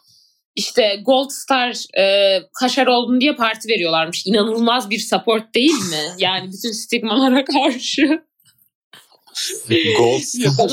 işte 0.54 1.02
Gold 1.06 1.30
Star 1.30 1.98
e, 1.98 2.38
kaşar 2.60 2.86
oldun 2.86 3.20
diye 3.20 3.34
parti 3.34 3.68
veriyorlarmış. 3.68 4.26
İnanılmaz 4.26 4.90
bir 4.90 4.98
support 4.98 5.54
değil 5.54 5.74
mi? 5.74 6.04
Yani 6.18 6.52
bütün 6.52 6.72
stigmalara 6.72 7.44
karşı. 7.44 8.24
Gold 9.98 10.20
Star 10.20 10.68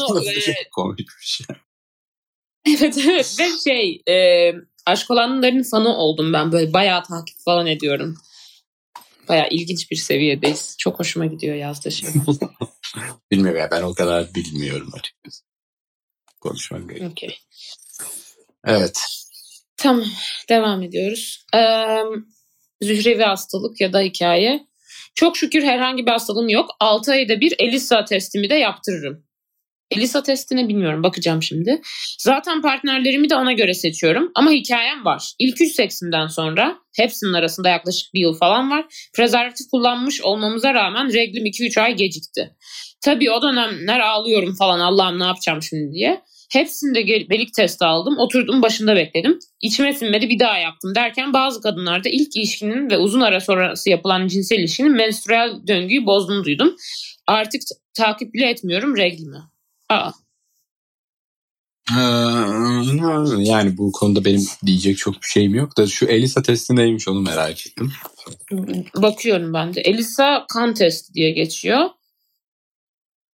çok 0.45 0.71
komik 0.71 0.99
bir 0.99 1.25
şey. 1.25 1.45
Evet 2.67 2.97
evet 3.05 3.35
ve 3.39 3.49
şey 3.63 4.01
e, 4.07 4.15
aşk 4.85 5.11
olanların 5.11 5.63
fanı 5.63 5.97
oldum 5.97 6.33
ben 6.33 6.51
böyle 6.51 6.73
bayağı 6.73 7.03
takip 7.03 7.37
falan 7.45 7.67
ediyorum. 7.67 8.17
Bayağı 9.29 9.47
ilginç 9.49 9.91
bir 9.91 9.95
seviyedeyiz. 9.95 10.75
Çok 10.79 10.99
hoşuma 10.99 11.25
gidiyor 11.25 11.55
yazdığı 11.55 11.91
şey. 11.91 12.09
Bilmiyorum 13.31 13.59
ya 13.59 13.71
ben 13.71 13.81
o 13.81 13.93
kadar 13.93 14.35
bilmiyorum 14.35 14.91
açıkçası. 14.93 15.43
Konuşmak 16.41 16.89
gerek. 16.89 17.11
Okey. 17.11 17.37
Evet. 18.65 18.99
Tamam 19.77 20.05
devam 20.49 20.83
ediyoruz. 20.83 21.45
Ee, 21.55 22.03
zührevi 22.81 23.23
hastalık 23.23 23.81
ya 23.81 23.93
da 23.93 24.01
hikaye. 24.01 24.67
Çok 25.15 25.37
şükür 25.37 25.63
herhangi 25.63 26.05
bir 26.05 26.11
hastalığım 26.11 26.49
yok. 26.49 26.69
6 26.79 27.11
ayda 27.11 27.41
bir 27.41 27.55
ELISA 27.59 28.05
testimi 28.05 28.49
de 28.49 28.55
yaptırırım. 28.55 29.25
ELISA 29.91 30.23
testine 30.23 30.67
bilmiyorum 30.67 31.03
bakacağım 31.03 31.43
şimdi. 31.43 31.81
Zaten 32.19 32.61
partnerlerimi 32.61 33.29
de 33.29 33.35
ona 33.35 33.53
göre 33.53 33.73
seçiyorum. 33.73 34.31
Ama 34.35 34.51
hikayem 34.51 35.05
var. 35.05 35.33
İlk 35.39 35.61
üç 35.61 35.71
seksimden 35.71 36.27
sonra 36.27 36.77
hepsinin 36.97 37.33
arasında 37.33 37.69
yaklaşık 37.69 38.13
bir 38.13 38.19
yıl 38.19 38.33
falan 38.33 38.71
var. 38.71 38.85
Prezervatif 39.15 39.67
kullanmış 39.71 40.21
olmamıza 40.21 40.73
rağmen 40.73 41.13
reglim 41.13 41.45
2-3 41.45 41.81
ay 41.81 41.95
gecikti. 41.95 42.55
Tabii 43.01 43.31
o 43.31 43.41
dönemler 43.41 43.99
ağlıyorum 43.99 44.55
falan 44.55 44.79
Allah'ım 44.79 45.19
ne 45.19 45.23
yapacağım 45.23 45.61
şimdi 45.61 45.93
diye. 45.93 46.21
Hepsinde 46.51 47.07
belik 47.29 47.53
testi 47.53 47.85
aldım. 47.85 48.17
Oturdum 48.17 48.61
başında 48.61 48.95
bekledim. 48.95 49.39
İçime 49.61 49.93
sinmedi 49.93 50.29
bir 50.29 50.39
daha 50.39 50.57
yaptım 50.57 50.95
derken 50.95 51.33
bazı 51.33 51.61
kadınlarda 51.61 52.09
ilk 52.09 52.35
ilişkinin 52.35 52.89
ve 52.89 52.97
uzun 52.97 53.21
ara 53.21 53.39
sonrası 53.39 53.89
yapılan 53.89 54.27
cinsel 54.27 54.59
ilişkinin 54.59 54.91
menstrüel 54.91 55.51
döngüyü 55.67 56.05
bozduğunu 56.05 56.43
duydum. 56.45 56.75
Artık 57.27 57.61
t- 57.61 57.75
takip 57.93 58.33
bile 58.33 58.49
etmiyorum 58.49 58.97
reglimi. 58.97 59.37
Aa, 59.91 60.11
Ee, 61.91 61.95
Yani 63.37 63.77
bu 63.77 63.91
konuda 63.91 64.25
benim 64.25 64.47
diyecek 64.65 64.97
çok 64.97 65.13
bir 65.15 65.27
şeyim 65.27 65.55
yok 65.55 65.77
da 65.77 65.87
şu 65.87 66.05
ELISA 66.05 66.41
testi 66.41 66.75
neymiş 66.75 67.07
onu 67.07 67.21
merak 67.21 67.67
ettim. 67.67 67.91
bakıyorum 68.95 69.53
ben 69.53 69.73
de. 69.73 69.81
Elisa 69.81 70.45
kan 70.53 70.73
testi 70.73 71.13
diye 71.13 71.31
geçiyor. 71.31 71.89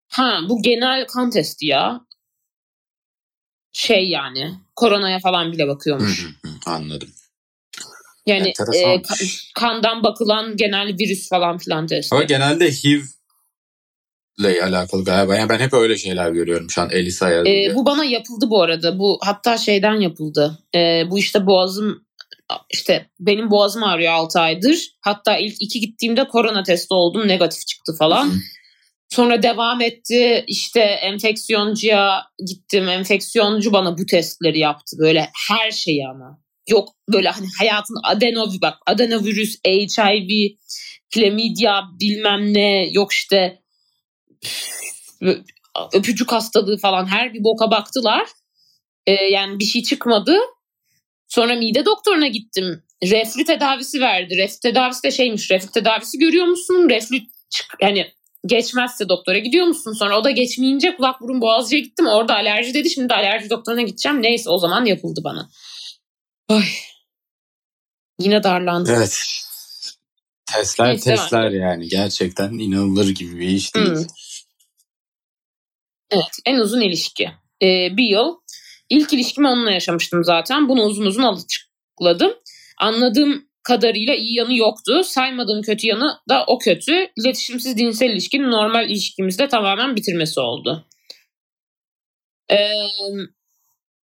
Ha 0.08 0.40
bu 0.48 0.62
genel 0.62 1.06
kan 1.06 1.30
testi 1.30 1.66
ya. 1.66 2.00
Şey 3.72 4.08
yani 4.08 4.54
koronaya 4.76 5.18
falan 5.18 5.52
bile 5.52 5.68
bakıyormuş. 5.68 6.24
hı 6.24 6.48
hı, 6.48 6.54
Anladım. 6.66 7.08
Yani 8.26 8.48
e, 8.48 8.52
ka- 8.52 9.52
kandan 9.54 10.02
bakılan 10.02 10.56
genel 10.56 10.98
virüs 10.98 11.28
falan 11.28 11.58
filan 11.58 11.86
testi. 11.86 12.14
Ama 12.14 12.24
genelde 12.24 12.70
HIV 12.72 13.02
ile 14.38 14.64
alakalı 14.64 15.04
galiba. 15.04 15.36
Yani 15.36 15.48
ben 15.48 15.58
hep 15.58 15.72
öyle 15.72 15.98
şeyler 15.98 16.30
görüyorum 16.30 16.70
şu 16.70 16.82
an 16.82 16.90
ELISA 16.90 17.30
yazıyor. 17.30 17.70
E, 17.70 17.74
bu 17.74 17.86
bana 17.86 18.04
yapıldı 18.04 18.50
bu 18.50 18.62
arada. 18.62 18.98
Bu 18.98 19.18
hatta 19.22 19.58
şeyden 19.58 20.00
yapıldı. 20.00 20.58
E, 20.74 21.02
bu 21.10 21.18
işte 21.18 21.46
boğazım 21.46 22.06
işte 22.70 23.06
benim 23.20 23.50
boğazım 23.50 23.84
ağrıyor 23.84 24.12
6 24.12 24.40
aydır. 24.40 24.96
Hatta 25.00 25.38
ilk 25.38 25.56
iki 25.60 25.80
gittiğimde 25.80 26.28
korona 26.28 26.62
testi 26.62 26.94
oldum. 26.94 27.28
Negatif 27.28 27.66
çıktı 27.66 27.96
falan. 27.98 28.26
Hı. 28.26 28.34
Sonra 29.08 29.42
devam 29.42 29.80
etti. 29.80 30.44
İşte 30.46 30.80
enfeksiyoncuya 30.80 32.22
gittim. 32.46 32.88
Enfeksiyoncu 32.88 33.72
bana 33.72 33.98
bu 33.98 34.06
testleri 34.06 34.58
yaptı. 34.58 34.96
Böyle 35.00 35.30
her 35.48 35.70
şeyi 35.70 36.06
ama. 36.08 36.38
Yok 36.68 36.88
böyle 37.12 37.28
hani 37.28 37.46
hayatın 37.58 37.96
adenovirüs 38.04 38.62
bak 38.62 38.74
adenovirüs, 38.86 39.56
HIV, 39.66 40.28
klamidya 41.14 41.82
bilmem 42.00 42.54
ne 42.54 42.88
yok 42.92 43.12
işte 43.12 43.58
öpücük 45.92 46.32
hastalığı 46.32 46.78
falan 46.78 47.06
her 47.06 47.34
bir 47.34 47.44
boka 47.44 47.70
baktılar. 47.70 48.28
Ee, 49.06 49.12
yani 49.12 49.58
bir 49.58 49.64
şey 49.64 49.82
çıkmadı. 49.82 50.38
Sonra 51.28 51.54
mide 51.54 51.84
doktoruna 51.84 52.26
gittim. 52.26 52.82
Reflü 53.04 53.44
tedavisi 53.44 54.00
verdi. 54.00 54.36
Reflü 54.36 54.60
tedavisi 54.60 55.02
de 55.02 55.10
şeymiş. 55.10 55.50
Reflü 55.50 55.70
tedavisi 55.70 56.18
görüyor 56.18 56.46
musun? 56.46 56.90
Reflü 56.90 57.20
çık 57.50 57.66
yani 57.80 58.12
geçmezse 58.46 59.08
doktora 59.08 59.38
gidiyor 59.38 59.66
musun? 59.66 59.92
Sonra 59.92 60.18
o 60.18 60.24
da 60.24 60.30
geçmeyince 60.30 60.96
kulak 60.96 61.20
burun 61.20 61.40
boğazcıya 61.40 61.82
gittim. 61.82 62.06
Orada 62.06 62.34
alerji 62.34 62.74
dedi. 62.74 62.90
Şimdi 62.90 63.08
de 63.08 63.14
alerji 63.14 63.50
doktoruna 63.50 63.82
gideceğim. 63.82 64.22
Neyse 64.22 64.50
o 64.50 64.58
zaman 64.58 64.84
yapıldı 64.84 65.20
bana. 65.24 65.50
Ay. 66.48 66.64
Yine 68.20 68.42
darlandım. 68.42 68.94
Evet. 68.94 69.45
Testler 70.52 70.88
Neyse, 70.88 71.10
testler 71.10 71.50
yani. 71.50 71.88
Gerçekten 71.88 72.52
inanılır 72.52 73.08
gibi 73.08 73.38
bir 73.38 73.48
iş 73.48 73.74
değil. 73.74 73.86
Hmm. 73.86 74.04
Evet 76.10 76.38
en 76.46 76.58
uzun 76.58 76.80
ilişki. 76.80 77.30
Ee, 77.62 77.96
bir 77.96 78.04
yıl. 78.04 78.34
İlk 78.90 79.12
ilişkimi 79.12 79.48
onunla 79.48 79.70
yaşamıştım 79.70 80.24
zaten. 80.24 80.68
Bunu 80.68 80.82
uzun 80.82 81.06
uzun 81.06 81.22
açıkladım. 81.22 82.32
Anladığım 82.78 83.48
kadarıyla 83.62 84.14
iyi 84.14 84.34
yanı 84.34 84.56
yoktu. 84.56 85.04
Saymadığım 85.04 85.62
kötü 85.62 85.86
yanı 85.86 86.18
da 86.28 86.44
o 86.46 86.58
kötü. 86.58 87.08
İletişimsiz 87.16 87.76
cinsel 87.76 88.10
ilişkinin 88.10 88.50
normal 88.50 88.90
ilişkimizde 88.90 89.48
tamamen 89.48 89.96
bitirmesi 89.96 90.40
oldu. 90.40 90.86
Ee, 92.50 92.70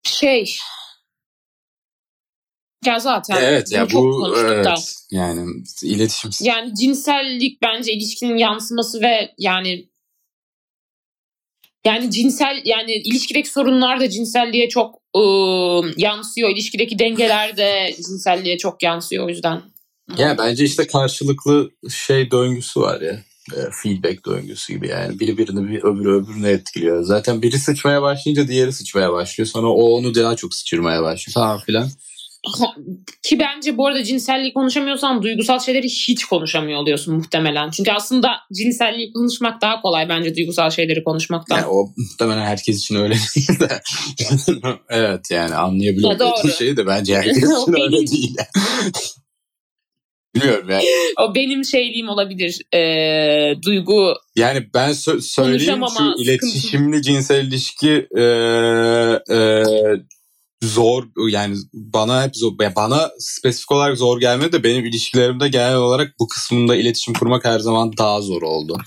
şey 0.02 0.56
ya 2.88 2.98
zaten 2.98 3.36
Evet 3.42 3.72
ya 3.72 3.90
bu 3.90 4.32
da. 4.32 4.40
evet, 4.40 4.94
yani 5.10 5.50
iletişim 5.82 6.30
Yani 6.40 6.74
cinsellik 6.74 7.62
bence 7.62 7.92
ilişkinin 7.92 8.36
yansıması 8.36 9.00
ve 9.00 9.34
yani 9.38 9.88
yani 11.86 12.10
cinsel 12.10 12.62
yani 12.64 12.92
ilişkideki 12.92 13.50
sorunlar 13.50 14.00
da 14.00 14.10
cinselliğe 14.10 14.68
çok 14.68 14.94
ıı, 15.16 15.92
yansıyor. 15.96 16.50
İlişkideki 16.50 16.98
dengeler 16.98 17.56
de 17.56 17.94
cinselliğe 17.96 18.58
çok 18.58 18.82
yansıyor 18.82 19.26
o 19.26 19.28
yüzden. 19.28 19.62
Ya 20.18 20.38
bence 20.38 20.64
işte 20.64 20.86
karşılıklı 20.86 21.70
şey 21.90 22.30
döngüsü 22.30 22.80
var 22.80 23.00
ya. 23.00 23.12
e, 23.56 23.58
Feedback 23.82 24.26
döngüsü 24.26 24.72
gibi 24.72 24.88
yani. 24.88 25.20
Biri 25.20 25.38
birini 25.38 25.68
bir 25.70 25.82
öbürü 25.82 26.14
öbürünü 26.14 26.48
etkiliyor. 26.48 27.02
Zaten 27.02 27.42
biri 27.42 27.58
sıçmaya 27.58 28.02
başlayınca 28.02 28.48
diğeri 28.48 28.72
sıçmaya 28.72 29.12
başlıyor. 29.12 29.48
Sonra 29.48 29.66
o 29.66 29.82
onu 29.82 30.14
daha 30.14 30.36
çok 30.36 30.54
sıçırmaya 30.54 31.02
başlıyor 31.02 31.34
falan 31.34 31.58
filan. 31.60 31.90
Ki 33.22 33.38
bence 33.38 33.76
bu 33.76 33.86
arada 33.86 34.04
cinselliği 34.04 34.52
konuşamıyorsan 34.52 35.22
duygusal 35.22 35.58
şeyleri 35.58 35.86
hiç 35.86 36.24
konuşamıyor 36.24 36.78
oluyorsun 36.78 37.14
muhtemelen. 37.14 37.70
Çünkü 37.70 37.90
aslında 37.92 38.28
cinselliği 38.52 39.12
konuşmak 39.12 39.62
daha 39.62 39.80
kolay 39.80 40.08
bence 40.08 40.36
duygusal 40.36 40.70
şeyleri 40.70 41.04
konuşmaktan. 41.04 41.56
Yani 41.56 41.66
o 41.66 41.92
muhtemelen 41.96 42.46
herkes 42.46 42.78
için 42.78 42.94
öyle 42.94 43.14
değil 43.14 43.60
de. 43.60 43.80
evet 44.88 45.30
yani 45.30 45.54
anlayabiliyorum. 45.54 46.50
Şey 46.58 46.76
de 46.76 46.86
bence 46.86 47.16
herkes 47.16 47.36
için 47.36 47.82
öyle 47.82 48.06
değil. 48.06 48.36
Bilmiyorum 50.34 50.70
yani. 50.70 50.84
O 51.20 51.34
benim 51.34 51.64
şeyliğim 51.64 52.08
olabilir. 52.08 52.60
E, 52.74 53.62
duygu 53.62 54.14
Yani 54.36 54.66
ben 54.74 54.90
sö- 54.90 55.20
söyleyeyim 55.20 55.84
şu 55.98 56.22
iletişimli 56.22 57.02
cinsel 57.02 57.46
ilişki 57.46 58.08
e, 58.16 58.22
e, 59.34 59.62
zor 60.62 61.04
yani 61.28 61.56
bana 61.72 62.24
hep 62.24 62.36
zor 62.36 62.52
bana 62.76 63.10
spesifik 63.18 63.72
olarak 63.72 63.98
zor 63.98 64.20
gelmedi 64.20 64.52
de 64.52 64.64
benim 64.64 64.84
ilişkilerimde 64.84 65.48
genel 65.48 65.76
olarak 65.76 66.14
bu 66.20 66.28
kısmında 66.28 66.76
iletişim 66.76 67.14
kurmak 67.14 67.44
her 67.44 67.58
zaman 67.58 67.96
daha 67.98 68.20
zor 68.20 68.42
oldu. 68.42 68.78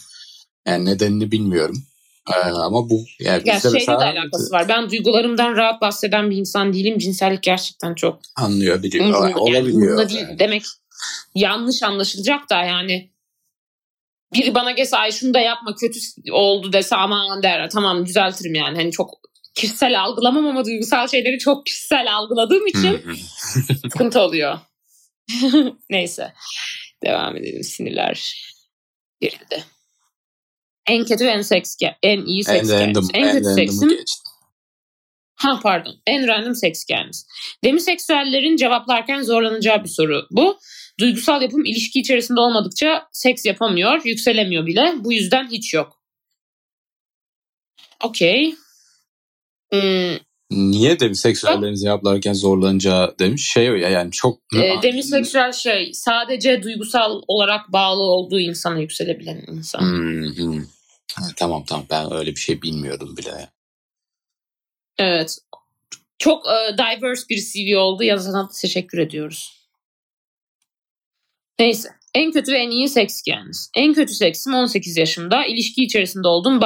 Yani 0.67 0.85
nedenini 0.85 1.31
bilmiyorum. 1.31 1.83
Ee, 2.29 2.49
ama 2.49 2.89
bu 2.89 3.05
yani 3.19 3.41
ya 3.45 3.59
şeyle 3.59 3.77
mesela, 3.77 3.99
de 3.99 4.03
alakası 4.03 4.51
var. 4.51 4.69
Ben 4.69 4.89
duygularımdan 4.89 5.55
rahat 5.55 5.81
bahseden 5.81 6.29
bir 6.29 6.37
insan 6.37 6.73
değilim. 6.73 6.97
Cinsellik 6.97 7.43
gerçekten 7.43 7.95
çok 7.95 8.19
anlıyor 8.35 8.83
biliyor. 8.83 9.05
Yani, 9.05 9.35
olabiliyor. 9.35 9.99
Yani, 9.99 10.09
değil, 10.09 10.25
demek 10.39 10.63
yanlış 11.35 11.83
anlaşılacak 11.83 12.49
da 12.49 12.63
yani 12.63 13.11
biri 14.33 14.55
bana 14.55 14.71
gelse 14.71 14.97
ay 14.97 15.11
şunu 15.11 15.33
da 15.33 15.39
yapma 15.39 15.75
kötü 15.75 15.99
oldu 16.31 16.73
dese 16.73 16.95
aman 16.95 17.43
der 17.43 17.69
tamam 17.69 18.05
düzeltirim 18.05 18.55
yani. 18.55 18.77
Hani 18.77 18.91
çok 18.91 19.20
kişisel 19.53 20.01
algılamam 20.01 20.47
ama 20.47 20.65
duygusal 20.65 21.07
şeyleri 21.07 21.39
çok 21.39 21.65
kişisel 21.65 22.15
algıladığım 22.15 22.67
için 22.67 23.01
sıkıntı 23.91 24.21
oluyor. 24.21 24.59
Neyse. 25.89 26.33
Devam 27.03 27.37
edelim 27.37 27.63
sinirler 27.63 28.43
gerildi. 29.21 29.63
En 30.87 31.05
kötü 31.05 31.25
en 31.25 31.41
seks 31.41 31.75
en 32.03 32.25
iyi 32.25 32.43
seks 32.43 32.69
en, 32.69 32.79
random, 32.79 33.07
en, 33.13 33.27
en 33.27 33.31
kötü 33.33 33.53
seksim 33.53 33.89
Ha 35.41 35.59
pardon. 35.63 35.95
En 36.07 36.27
random 36.27 36.55
seks 36.55 36.85
gelmiş. 36.85 37.17
Demiseksüellerin 37.63 38.57
cevaplarken 38.57 39.21
zorlanacağı 39.21 39.83
bir 39.83 39.89
soru 39.89 40.27
bu. 40.31 40.59
Duygusal 40.99 41.41
yapım 41.41 41.65
ilişki 41.65 41.99
içerisinde 41.99 42.39
olmadıkça 42.39 43.07
seks 43.11 43.45
yapamıyor, 43.45 44.01
yükselemiyor 44.05 44.65
bile. 44.65 44.93
Bu 44.97 45.13
yüzden 45.13 45.47
hiç 45.47 45.73
yok. 45.73 46.01
Okey. 48.03 48.55
Hmm. 49.73 50.17
Niye 50.51 50.99
demiseksüellerin 50.99 51.75
cevaplarken 51.75 52.33
zorlanacağı 52.33 53.15
demiş. 53.19 53.51
Şey 53.51 53.65
ya 53.65 53.89
yani 53.89 54.11
çok... 54.11 54.39
E, 54.55 54.81
demiseksüel 54.83 55.51
şey 55.51 55.91
sadece 55.93 56.63
duygusal 56.63 57.21
olarak 57.27 57.73
bağlı 57.73 58.01
olduğu 58.01 58.39
insana 58.39 58.79
yükselebilen 58.79 59.43
insan. 59.47 59.79
Hmm, 59.79 60.35
hmm. 60.35 60.63
tamam 61.35 61.63
tamam 61.67 61.85
ben 61.89 62.13
öyle 62.13 62.31
bir 62.31 62.39
şey 62.39 62.61
bilmiyordum 62.61 63.17
bile. 63.17 63.49
Evet. 64.97 65.37
Çok 66.19 66.45
e, 66.47 66.77
diverse 66.77 67.29
bir 67.29 67.37
CV 67.37 67.77
oldu. 67.77 68.03
Yazana 68.03 68.49
teşekkür 68.61 68.97
ediyoruz. 68.97 69.61
Neyse. 71.59 71.89
En 72.15 72.31
kötü 72.31 72.51
ve 72.51 72.57
en 72.57 72.69
iyi 72.69 72.89
seks 72.89 73.21
hikayeniz. 73.21 73.69
En 73.75 73.93
kötü 73.93 74.13
seksim 74.13 74.53
18 74.53 74.97
yaşımda. 74.97 75.45
İlişki 75.45 75.83
içerisinde 75.83 76.27
olduğum 76.27 76.61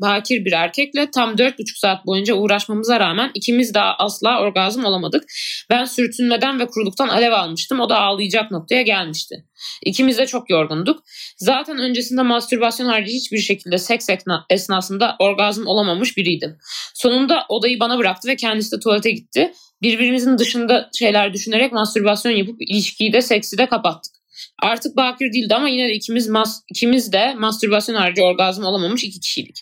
bakir 0.00 0.44
bir 0.44 0.52
erkekle 0.52 1.10
tam 1.10 1.34
4,5 1.34 1.78
saat 1.78 2.06
boyunca 2.06 2.34
uğraşmamıza 2.34 3.00
rağmen 3.00 3.30
ikimiz 3.34 3.74
daha 3.74 3.94
asla 3.94 4.40
orgazm 4.40 4.84
olamadık. 4.84 5.24
Ben 5.70 5.84
sürtünmeden 5.84 6.60
ve 6.60 6.66
kuruluktan 6.66 7.08
alev 7.08 7.32
almıştım. 7.32 7.80
O 7.80 7.90
da 7.90 7.98
ağlayacak 7.98 8.50
noktaya 8.50 8.82
gelmişti. 8.82 9.44
İkimiz 9.84 10.18
de 10.18 10.26
çok 10.26 10.50
yorgunduk. 10.50 11.02
Zaten 11.36 11.78
öncesinde 11.78 12.22
mastürbasyon 12.22 12.86
harici 12.86 13.12
hiçbir 13.12 13.38
şekilde 13.38 13.78
seks 13.78 14.08
esnasında 14.50 15.16
orgazm 15.18 15.66
olamamış 15.66 16.16
biriydim. 16.16 16.56
Sonunda 16.94 17.44
odayı 17.48 17.80
bana 17.80 17.98
bıraktı 17.98 18.28
ve 18.28 18.36
kendisi 18.36 18.76
de 18.76 18.80
tuvalete 18.80 19.10
gitti. 19.10 19.52
Birbirimizin 19.82 20.38
dışında 20.38 20.90
şeyler 20.98 21.32
düşünerek 21.32 21.72
mastürbasyon 21.72 22.32
yapıp 22.32 22.56
ilişkiyi 22.60 23.12
de 23.12 23.22
seksi 23.22 23.58
de 23.58 23.66
kapattık. 23.66 24.19
Artık 24.62 24.96
bakir 24.96 25.32
değildi 25.32 25.54
ama 25.54 25.68
yine 25.68 25.88
de 25.88 25.92
ikimiz, 25.92 26.28
mas 26.28 26.60
ikimiz 26.70 27.12
de 27.12 27.34
mastürbasyon 27.34 27.96
harici 27.96 28.22
orgazm 28.22 28.64
olamamış 28.64 29.04
iki 29.04 29.20
kişiydik. 29.20 29.56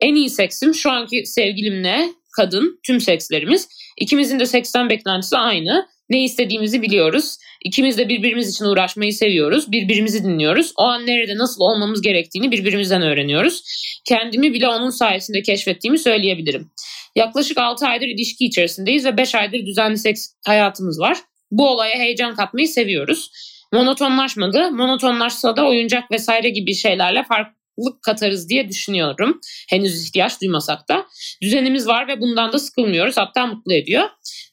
En 0.00 0.14
iyi 0.14 0.30
seksim 0.30 0.74
şu 0.74 0.90
anki 0.90 1.26
sevgilimle 1.26 2.08
kadın 2.36 2.80
tüm 2.86 3.00
sekslerimiz. 3.00 3.68
İkimizin 4.00 4.40
de 4.40 4.46
seksten 4.46 4.90
beklentisi 4.90 5.36
aynı. 5.36 5.86
Ne 6.10 6.24
istediğimizi 6.24 6.82
biliyoruz. 6.82 7.36
İkimiz 7.64 7.98
de 7.98 8.08
birbirimiz 8.08 8.50
için 8.50 8.64
uğraşmayı 8.64 9.12
seviyoruz. 9.12 9.72
Birbirimizi 9.72 10.24
dinliyoruz. 10.24 10.72
O 10.76 10.82
an 10.82 11.06
nerede 11.06 11.36
nasıl 11.36 11.60
olmamız 11.60 12.02
gerektiğini 12.02 12.50
birbirimizden 12.50 13.02
öğreniyoruz. 13.02 13.62
Kendimi 14.04 14.52
bile 14.54 14.68
onun 14.68 14.90
sayesinde 14.90 15.42
keşfettiğimi 15.42 15.98
söyleyebilirim. 15.98 16.70
Yaklaşık 17.16 17.58
6 17.58 17.86
aydır 17.86 18.06
ilişki 18.06 18.44
içerisindeyiz 18.44 19.04
ve 19.04 19.16
5 19.16 19.34
aydır 19.34 19.66
düzenli 19.66 19.98
seks 19.98 20.28
hayatımız 20.46 21.00
var. 21.00 21.18
Bu 21.50 21.68
olaya 21.68 21.98
heyecan 21.98 22.34
katmayı 22.34 22.68
seviyoruz 22.68 23.30
monotonlaşmadı. 23.74 24.70
Monotonlaşsa 24.70 25.56
da 25.56 25.66
oyuncak 25.66 26.10
vesaire 26.10 26.48
gibi 26.48 26.74
şeylerle 26.74 27.22
farklılık 27.22 28.02
katarız 28.02 28.48
diye 28.48 28.68
düşünüyorum. 28.68 29.40
Henüz 29.68 30.08
ihtiyaç 30.08 30.40
duymasak 30.40 30.88
da. 30.88 31.06
Düzenimiz 31.42 31.86
var 31.86 32.08
ve 32.08 32.20
bundan 32.20 32.52
da 32.52 32.58
sıkılmıyoruz. 32.58 33.16
Hatta 33.16 33.46
mutlu 33.46 33.74
ediyor. 33.74 34.08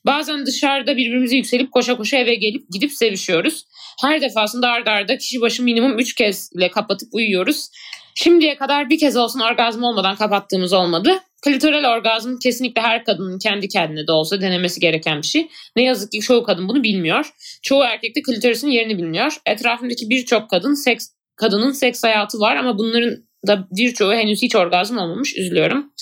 Bazen 0.06 0.46
dışarıda 0.46 0.98
birbirimizi 0.98 1.36
yükselip 1.36 1.72
koşa 1.72 1.98
koşa 1.98 2.18
eve 2.18 2.36
gelip 2.36 2.64
gidip 2.72 2.92
sevişiyoruz. 2.92 3.66
Her 4.02 4.22
defasında 4.22 4.70
ardarda 4.70 4.92
arda 4.92 5.18
kişi 5.18 5.42
başı 5.42 5.64
minimum 5.64 6.00
3 6.00 6.16
kez 6.16 6.50
ile 6.56 6.72
kapatıp 6.72 7.10
uyuyoruz. 7.14 7.70
Şimdiye 8.16 8.58
kadar 8.58 8.90
bir 8.90 9.00
kez 9.00 9.18
olsun 9.18 9.40
orgazm 9.40 9.84
olmadan 9.84 10.16
kapattığımız 10.16 10.74
olmadı. 10.74 11.20
Klitoral 11.42 11.98
orgazm 11.98 12.38
kesinlikle 12.38 12.82
her 12.82 13.04
kadının 13.04 13.40
kendi 13.40 13.68
kendine 13.68 14.08
de 14.08 14.12
olsa 14.12 14.42
denemesi 14.42 14.80
gereken 14.80 15.22
bir 15.22 15.28
şey. 15.28 15.50
Ne 15.76 15.84
yazık 15.84 16.12
ki 16.12 16.20
çoğu 16.20 16.44
kadın 16.44 16.68
bunu 16.70 16.84
bilmiyor. 16.84 17.34
Çoğu 17.62 17.84
erkek 17.84 18.16
de 18.16 18.22
klitorisin 18.22 18.68
yerini 18.68 18.98
bilmiyor. 18.98 19.38
Etrafındaki 19.46 20.10
birçok 20.10 20.50
kadın 20.50 20.74
seks 20.74 21.08
kadının 21.36 21.72
seks 21.72 22.04
hayatı 22.04 22.40
var 22.40 22.56
ama 22.56 22.78
bunların 22.78 23.18
da 23.48 23.68
birçoğu 23.72 24.14
henüz 24.14 24.42
hiç 24.42 24.56
orgazm 24.56 24.98
olmamış. 24.98 25.38
Üzülüyorum. 25.38 25.94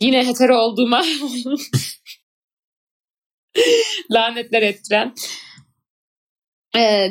Yine 0.00 0.26
hetero 0.26 0.56
olduğuma 0.56 1.04
lanetler 4.10 4.62
ettiren 4.62 5.14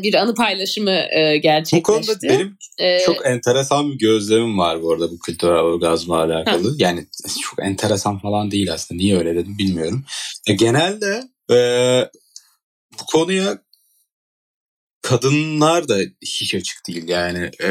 bir 0.04 0.14
anı 0.14 0.36
paylaşımı 0.36 1.06
gerçekleşti. 1.42 1.78
Bu 1.78 1.84
konuda 1.84 2.14
benim 2.24 2.58
ee, 2.78 3.00
çok 3.06 3.26
enteresan 3.26 3.92
bir 3.92 3.98
gözlemim 3.98 4.58
var 4.58 4.82
bu 4.82 4.94
arada 4.94 5.12
bu 5.12 5.20
kültürel 5.20 5.60
orgazmla 5.60 6.16
alakalı. 6.16 6.70
Ha. 6.70 6.76
Yani 6.78 7.08
çok 7.42 7.66
enteresan 7.66 8.20
falan 8.20 8.52
değil 8.52 8.74
aslında. 8.74 8.98
Niye 8.98 9.18
öyle 9.18 9.36
dedim 9.36 9.58
bilmiyorum. 9.58 10.06
E, 10.48 10.54
genelde 10.54 11.24
e, 11.52 11.58
bu 13.00 13.06
konuya 13.06 13.58
kadınlar 15.02 15.88
da 15.88 15.98
hiç 16.22 16.56
açık 16.56 16.88
değil. 16.88 17.08
Yani 17.08 17.52
e, 17.62 17.70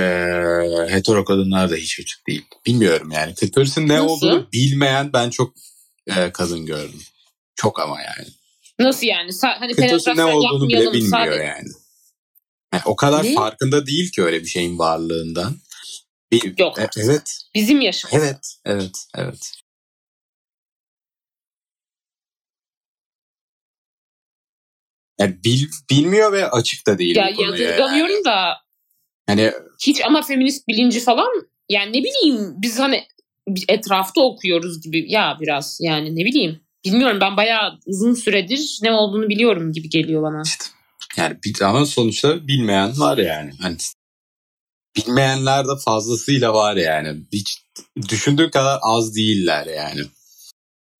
hetero 0.88 1.24
kadınlar 1.24 1.70
da 1.70 1.74
hiç 1.74 2.00
açık 2.00 2.26
değil. 2.26 2.42
Bilmiyorum 2.66 3.10
yani. 3.10 3.34
Klitorisin 3.34 3.88
ne 3.88 3.96
Nasıl? 3.96 4.08
olduğunu 4.08 4.48
bilmeyen 4.52 5.12
ben 5.12 5.30
çok 5.30 5.54
e, 6.06 6.32
kadın 6.32 6.66
gördüm. 6.66 7.00
Çok 7.56 7.80
ama 7.80 8.00
yani. 8.00 8.28
Nasıl 8.78 9.06
yani? 9.06 9.30
Hani 9.42 9.74
Klitorisin 9.74 10.16
ne 10.16 10.24
olduğunu 10.24 10.68
bile 10.68 10.92
bilmiyor 10.92 11.10
sadece. 11.10 11.42
yani. 11.42 11.68
Yani 12.72 12.82
o 12.86 12.96
kadar 12.96 13.24
ne? 13.24 13.34
farkında 13.34 13.86
değil 13.86 14.12
ki 14.12 14.22
öyle 14.22 14.40
bir 14.40 14.46
şeyin 14.46 14.78
varlığından. 14.78 15.56
Bir, 16.32 16.58
Yok. 16.58 16.78
E, 16.78 16.88
evet. 16.96 17.38
Bizim 17.54 17.80
yaşımızda. 17.80 18.18
Evet, 18.18 18.56
evet, 18.64 19.06
evet. 19.14 19.52
Yani 25.20 25.44
bil, 25.44 25.66
bilmiyor 25.90 26.32
ve 26.32 26.50
açık 26.50 26.86
da 26.86 26.98
değil. 26.98 27.16
Ya 27.16 27.28
yadırgamıyorum 27.28 28.14
yani. 28.14 28.24
da. 28.24 28.56
Hani 29.26 29.52
hiç 29.86 30.04
ama 30.04 30.22
feminist 30.22 30.68
bilinci 30.68 31.00
falan 31.00 31.28
yani 31.68 31.92
ne 31.92 32.04
bileyim 32.04 32.54
biz 32.56 32.78
hani 32.78 33.04
etrafta 33.68 34.20
okuyoruz 34.20 34.80
gibi 34.80 35.12
ya 35.12 35.38
biraz 35.40 35.78
yani 35.80 36.16
ne 36.16 36.24
bileyim. 36.24 36.60
Bilmiyorum 36.84 37.18
ben 37.20 37.36
bayağı 37.36 37.78
uzun 37.86 38.14
süredir 38.14 38.78
ne 38.82 38.92
olduğunu 38.92 39.28
biliyorum 39.28 39.72
gibi 39.72 39.88
geliyor 39.88 40.22
bana. 40.22 40.42
İşte 40.44 40.64
yani 41.16 41.36
bir, 41.44 41.60
ama 41.60 41.86
sonuçta 41.86 42.48
bilmeyen 42.48 43.00
var 43.00 43.18
yani. 43.18 43.50
Hani 43.60 43.76
bilmeyenler 44.96 45.64
de 45.64 45.80
fazlasıyla 45.84 46.54
var 46.54 46.76
yani. 46.76 47.22
Hiç 47.32 47.62
düşündüğün 48.08 48.50
kadar 48.50 48.78
az 48.82 49.16
değiller 49.16 49.66
yani. 49.66 50.00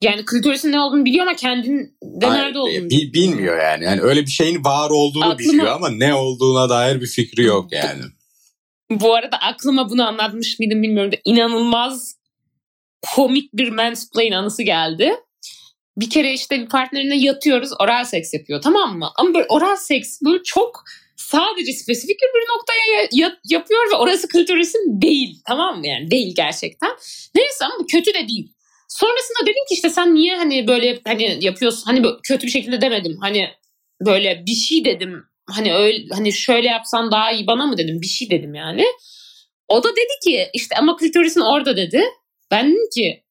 Yani 0.03 0.25
klitorisin 0.25 0.73
ne 0.73 0.81
olduğunu 0.81 1.05
biliyor 1.05 1.27
ama 1.27 1.37
kendinde 1.37 2.27
Hayır, 2.27 2.43
nerede 2.43 2.59
olduğunu 2.59 2.91
bil, 2.91 3.13
bilmiyor 3.13 3.63
yani. 3.63 3.85
yani. 3.85 4.01
Öyle 4.01 4.23
bir 4.23 4.31
şeyin 4.31 4.65
var 4.65 4.91
olduğunu 4.91 5.25
aklıma, 5.25 5.53
biliyor 5.53 5.67
ama 5.67 5.91
ne 5.91 6.15
olduğuna 6.15 6.69
dair 6.69 7.01
bir 7.01 7.07
fikri 7.07 7.43
yok 7.43 7.73
yani. 7.73 8.03
Bu 8.91 9.15
arada 9.15 9.37
aklıma 9.37 9.91
bunu 9.91 10.09
anlatmış 10.09 10.59
mıydım 10.59 10.83
bilmiyorum 10.83 11.13
da 11.13 11.17
inanılmaz 11.25 12.17
komik 13.15 13.53
bir 13.55 13.71
mansplain 13.71 14.33
anısı 14.33 14.63
geldi. 14.63 15.13
Bir 15.97 16.11
kere 16.11 16.33
işte 16.33 16.61
bir 16.61 16.69
partnerine 16.69 17.17
yatıyoruz 17.17 17.71
oral 17.81 18.05
seks 18.05 18.35
yapıyor 18.35 18.63
tamam 18.63 18.99
mı? 18.99 19.11
Ama 19.17 19.35
böyle 19.35 19.47
oral 19.49 19.77
seks 19.77 20.21
böyle 20.25 20.43
çok 20.43 20.85
sadece 21.17 21.73
spesifik 21.73 22.21
bir 22.21 22.57
noktaya 22.59 23.09
ya- 23.13 23.39
yapıyor 23.45 23.91
ve 23.93 23.95
orası 23.97 24.29
klitorisin 24.29 25.03
değil 25.03 25.41
tamam 25.47 25.79
mı 25.79 25.87
yani 25.87 26.11
değil 26.11 26.35
gerçekten. 26.37 26.91
Neyse 27.35 27.65
ama 27.65 27.87
kötü 27.93 28.15
de 28.15 28.29
değil. 28.29 28.53
Sonrasında 28.89 29.43
dedim 29.43 29.65
ki 29.69 29.75
işte 29.75 29.91
sen 29.91 30.15
niye 30.15 30.37
hani 30.37 30.67
böyle 30.67 31.01
hani 31.07 31.39
yapıyorsun 31.45 31.83
hani 31.85 32.03
kötü 32.23 32.47
bir 32.47 32.53
şekilde 32.53 32.81
demedim 32.81 33.19
hani 33.21 33.49
böyle 34.07 34.43
bir 34.47 34.55
şey 34.55 34.85
dedim 34.85 35.25
hani 35.51 35.75
öyle 35.75 36.05
hani 36.15 36.33
şöyle 36.33 36.69
yapsan 36.69 37.13
daha 37.13 37.33
iyi 37.33 37.47
bana 37.47 37.67
mı 37.67 37.79
dedim 37.79 38.01
bir 38.03 38.07
şey 38.07 38.31
dedim 38.31 38.55
yani. 38.55 38.85
O 39.69 39.85
da 39.85 39.89
dedi 39.91 40.13
ki 40.25 40.49
işte 40.55 40.77
ama 40.77 40.97
klitorisin 40.97 41.41
orada 41.41 41.77
dedi. 41.77 42.03
Ben 42.51 42.67
dedim 42.71 42.89
ki 42.95 43.23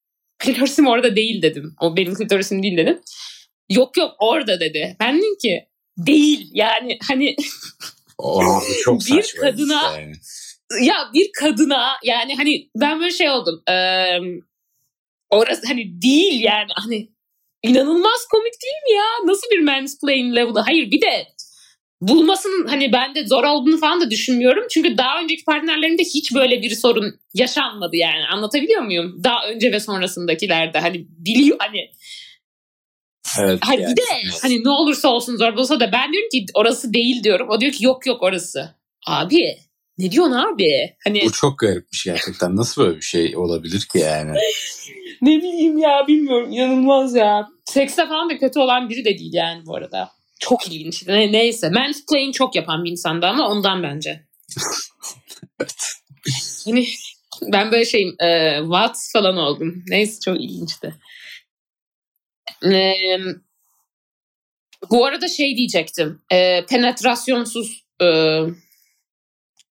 klitorisim 0.42 0.86
orada 0.86 1.16
değil 1.16 1.42
dedim. 1.42 1.74
O 1.80 1.96
benim 1.96 2.14
klitorisim 2.14 2.62
değil 2.62 2.76
dedim. 2.76 3.00
Yok 3.70 3.96
yok 3.96 4.14
orada 4.18 4.60
dedi. 4.60 4.96
Ben 5.00 5.18
dedim 5.18 5.38
ki 5.42 5.66
değil 5.98 6.50
yani 6.52 6.98
hani 7.08 7.36
Oh, 8.18 8.62
çok 8.84 9.00
bir 9.00 9.34
kadına 9.40 9.82
yani. 10.00 10.12
ya 10.86 10.94
bir 11.14 11.32
kadına 11.32 11.90
yani 12.04 12.36
hani 12.36 12.70
ben 12.76 13.00
böyle 13.00 13.12
şey 13.12 13.30
oldum. 13.30 13.62
Ee, 13.70 14.18
orası 15.30 15.66
hani 15.66 16.02
değil 16.02 16.40
yani 16.40 16.66
hani 16.74 17.08
inanılmaz 17.62 18.26
komik 18.30 18.54
değil 18.62 18.82
mi 18.88 18.96
ya? 18.96 19.04
Nasıl 19.24 19.50
bir 19.50 19.60
mansplain 19.60 20.36
level'ı? 20.36 20.60
Hayır 20.60 20.90
bir 20.90 21.00
de 21.00 21.26
bulmasının 22.08 22.66
hani 22.66 22.92
bende 22.92 23.26
zor 23.26 23.44
olduğunu 23.44 23.78
falan 23.78 24.00
da 24.00 24.10
düşünmüyorum. 24.10 24.64
Çünkü 24.70 24.98
daha 24.98 25.20
önceki 25.22 25.44
partnerlerimde 25.44 26.02
hiç 26.02 26.34
böyle 26.34 26.62
bir 26.62 26.70
sorun 26.70 27.14
yaşanmadı 27.34 27.96
yani. 27.96 28.26
Anlatabiliyor 28.32 28.82
muyum? 28.82 29.20
Daha 29.24 29.48
önce 29.48 29.72
ve 29.72 29.80
sonrasındakilerde 29.80 30.78
hani 30.78 31.06
biliyor 31.08 31.56
hani 31.60 31.90
Evet, 33.38 33.58
Hani 33.62 33.82
yani. 33.82 33.92
bir 33.92 33.96
de 33.96 34.36
hani 34.42 34.64
ne 34.64 34.70
olursa 34.70 35.08
olsun 35.08 35.36
zor 35.36 35.52
olsa 35.52 35.80
da 35.80 35.92
ben 35.92 36.12
diyorum 36.12 36.28
ki 36.32 36.46
orası 36.54 36.94
değil 36.94 37.24
diyorum. 37.24 37.48
O 37.50 37.60
diyor 37.60 37.72
ki 37.72 37.84
yok 37.84 38.06
yok 38.06 38.22
orası. 38.22 38.74
Abi 39.06 39.56
ne 39.98 40.10
diyorsun 40.10 40.32
abi? 40.32 40.94
Hani 41.04 41.22
Bu 41.24 41.32
çok 41.32 41.58
garipmiş 41.58 42.04
gerçekten. 42.04 42.56
Nasıl 42.56 42.82
böyle 42.82 42.96
bir 42.96 43.04
şey 43.04 43.36
olabilir 43.36 43.80
ki 43.92 43.98
yani? 43.98 44.38
ne 45.22 45.38
bileyim 45.38 45.78
ya 45.78 46.04
bilmiyorum 46.08 46.52
inanılmaz 46.52 47.14
ya. 47.14 47.48
Sekste 47.64 48.06
falan 48.06 48.30
da 48.30 48.38
kötü 48.38 48.60
olan 48.60 48.88
biri 48.88 49.04
de 49.04 49.18
değil 49.18 49.34
yani 49.34 49.66
bu 49.66 49.76
arada. 49.76 50.10
Çok 50.42 50.68
ilginç. 50.68 51.06
Ne, 51.06 51.32
neyse. 51.32 51.70
Mansplain 51.70 52.32
çok 52.32 52.54
yapan 52.54 52.84
bir 52.84 52.90
insandı 52.90 53.26
ama 53.26 53.48
ondan 53.48 53.82
bence. 53.82 54.26
Yine 56.66 56.84
ben 57.42 57.72
böyle 57.72 57.84
şeyim 57.84 58.16
e, 58.20 58.58
what 58.60 58.96
falan 59.12 59.36
oldum. 59.36 59.84
Neyse 59.88 60.20
çok 60.24 60.40
ilginçti. 60.40 60.94
E, 62.64 62.92
bu 64.90 65.06
arada 65.06 65.28
şey 65.28 65.56
diyecektim. 65.56 66.22
E, 66.32 66.66
penetrasyonsuz 66.66 67.84
e, 68.02 68.06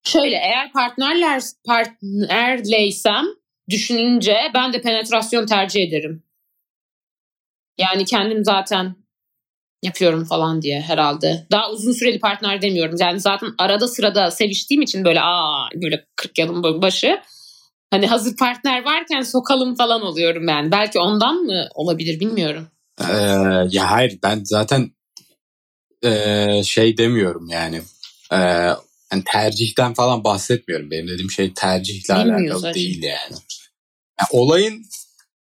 şöyle 0.03 0.35
eğer 0.35 0.71
partnerler 0.71 1.41
partnerleysem 1.65 3.25
düşününce 3.69 4.37
ben 4.53 4.73
de 4.73 4.81
penetrasyon 4.81 5.45
tercih 5.45 5.87
ederim. 5.87 6.23
Yani 7.77 8.05
kendim 8.05 8.45
zaten 8.45 9.00
yapıyorum 9.83 10.25
falan 10.25 10.61
diye 10.61 10.81
herhalde. 10.81 11.47
Daha 11.51 11.71
uzun 11.71 11.91
süreli 11.91 12.19
partner 12.19 12.61
demiyorum. 12.61 12.95
Yani 12.99 13.19
zaten 13.19 13.49
arada 13.57 13.87
sırada 13.87 14.31
seviştiğim 14.31 14.81
için 14.81 15.05
böyle 15.05 15.21
aa 15.21 15.69
böyle 15.75 16.05
40 16.15 16.39
yılın 16.39 16.81
başı 16.81 17.19
hani 17.91 18.07
hazır 18.07 18.37
partner 18.37 18.85
varken 18.85 19.21
sokalım 19.21 19.75
falan 19.75 20.01
oluyorum 20.01 20.47
yani. 20.47 20.71
Belki 20.71 20.99
ondan 20.99 21.35
mı 21.35 21.69
olabilir 21.75 22.19
bilmiyorum. 22.19 22.67
Ee, 23.09 23.13
ya 23.69 23.91
hayır 23.91 24.19
ben 24.23 24.41
zaten 24.43 24.91
ee, 26.03 26.61
şey 26.65 26.97
demiyorum 26.97 27.47
yani. 27.49 27.81
Ee, 28.31 28.37
yani 29.11 29.23
tercihten 29.25 29.93
falan 29.93 30.23
bahsetmiyorum. 30.23 30.91
Benim 30.91 31.07
dediğim 31.07 31.31
şey 31.31 31.53
tercihle 31.53 32.15
Bilmiyor 32.15 32.39
alakalı 32.39 32.59
zaten. 32.59 32.73
değil 32.73 33.03
yani. 33.03 33.35
Yani 34.19 34.27
olayın 34.31 34.85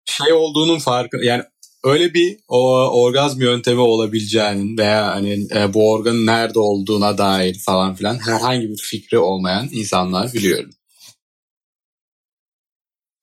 şey 0.04 0.32
olduğunun 0.32 0.78
farkı 0.78 1.16
yani 1.16 1.42
öyle 1.84 2.14
bir 2.14 2.38
o 2.48 2.90
orgazm 3.02 3.42
yöntemi 3.42 3.80
olabileceğinin 3.80 4.78
veya 4.78 5.06
hani 5.06 5.46
e, 5.54 5.74
bu 5.74 5.92
organın 5.92 6.26
nerede 6.26 6.58
olduğuna 6.58 7.18
dair 7.18 7.58
falan 7.66 7.94
filan 7.94 8.18
herhangi 8.18 8.68
bir 8.68 8.76
fikri 8.76 9.18
olmayan 9.18 9.68
insanlar 9.72 10.32
biliyorum. 10.32 10.70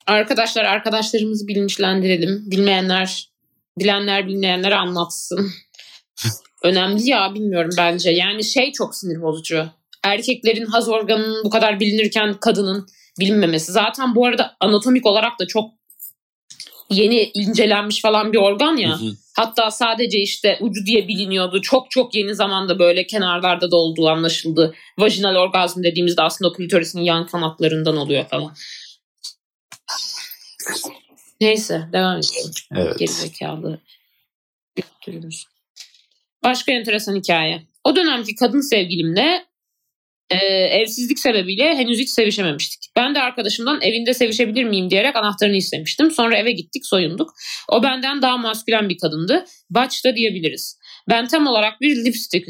Arkadaşlar 0.07 0.65
arkadaşlarımızı 0.65 1.47
bilinçlendirelim. 1.47 2.43
Bilmeyenler, 2.51 3.29
bilenler 3.79 4.27
bilmeyenlere 4.27 4.75
anlatsın. 4.75 5.51
Önemli 6.63 7.09
ya 7.09 7.33
bilmiyorum 7.33 7.71
bence. 7.77 8.11
Yani 8.11 8.43
şey 8.43 8.71
çok 8.71 8.95
sinir 8.95 9.21
bozucu. 9.21 9.65
Erkeklerin 10.03 10.65
haz 10.65 10.89
organının 10.89 11.43
bu 11.43 11.49
kadar 11.49 11.79
bilinirken 11.79 12.33
kadının 12.39 12.87
bilinmemesi. 13.19 13.71
Zaten 13.71 14.15
bu 14.15 14.25
arada 14.25 14.55
anatomik 14.59 15.05
olarak 15.05 15.39
da 15.39 15.47
çok 15.47 15.71
yeni 16.89 17.31
incelenmiş 17.33 18.01
falan 18.01 18.33
bir 18.33 18.37
organ 18.37 18.77
ya. 18.77 18.89
Hı 18.89 19.05
hı. 19.05 19.11
Hatta 19.35 19.71
sadece 19.71 20.19
işte 20.19 20.57
ucu 20.61 20.85
diye 20.85 21.07
biliniyordu. 21.07 21.61
Çok 21.61 21.91
çok 21.91 22.15
yeni 22.15 22.35
zamanda 22.35 22.79
böyle 22.79 23.07
kenarlarda 23.07 23.71
da 23.71 23.75
olduğu 23.75 24.09
anlaşıldı. 24.09 24.73
Vajinal 24.97 25.35
orgazm 25.35 25.83
dediğimizde 25.83 26.21
aslında 26.21 26.53
klitorisin 26.53 27.01
yan 27.01 27.27
kanatlarından 27.27 27.97
oluyor 27.97 28.25
falan. 28.25 28.53
Neyse 31.41 31.89
devam 31.93 32.17
edelim. 32.17 32.51
Evet. 32.75 32.99
Gerizekalı. 32.99 33.79
Başka 36.43 36.71
enteresan 36.71 37.15
hikaye. 37.15 37.63
O 37.83 37.95
dönemki 37.95 38.35
kadın 38.35 38.61
sevgilimle 38.61 39.45
e, 40.29 40.35
evsizlik 40.55 41.19
sebebiyle 41.19 41.75
henüz 41.75 41.99
hiç 41.99 42.09
sevişememiştik. 42.09 42.91
Ben 42.95 43.15
de 43.15 43.21
arkadaşımdan 43.21 43.81
evinde 43.81 44.13
sevişebilir 44.13 44.63
miyim 44.63 44.89
diyerek 44.89 45.15
anahtarını 45.15 45.55
istemiştim. 45.55 46.11
Sonra 46.11 46.37
eve 46.37 46.51
gittik 46.51 46.85
soyunduk. 46.85 47.33
O 47.69 47.83
benden 47.83 48.21
daha 48.21 48.37
maskülen 48.37 48.89
bir 48.89 48.97
kadındı. 48.97 49.45
Baç 49.69 50.03
diyebiliriz. 50.15 50.79
Ben 51.09 51.27
tam 51.27 51.47
olarak 51.47 51.81
bir 51.81 52.05
lipstick 52.05 52.47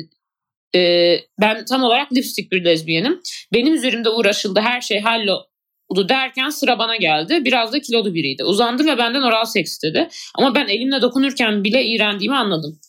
e, 0.76 1.20
ben 1.42 1.66
tam 1.66 1.84
olarak 1.84 2.14
lipstick 2.14 2.52
bir 2.52 2.66
lezbiyenim. 2.66 3.22
Benim 3.54 3.74
üzerimde 3.74 4.10
uğraşıldı 4.10 4.60
her 4.60 4.82
şey 4.82 5.00
halloldu 5.00 6.10
derken 6.10 6.50
sıra 6.50 6.80
bana 6.80 6.96
geldi. 6.96 7.46
Biraz 7.46 7.74
da 7.74 7.82
kilolu 7.82 8.14
biriydi. 8.14 8.44
Uzandı 8.44 8.86
ve 8.86 8.98
benden 8.98 9.22
oral 9.22 9.46
seks 9.46 9.72
istedi. 9.72 10.10
Ama 10.36 10.56
ben 10.56 10.68
elimle 10.68 11.02
dokunurken 11.02 11.64
bile 11.64 11.86
iğrendiğimi 11.86 12.36
anladım. 12.36 12.80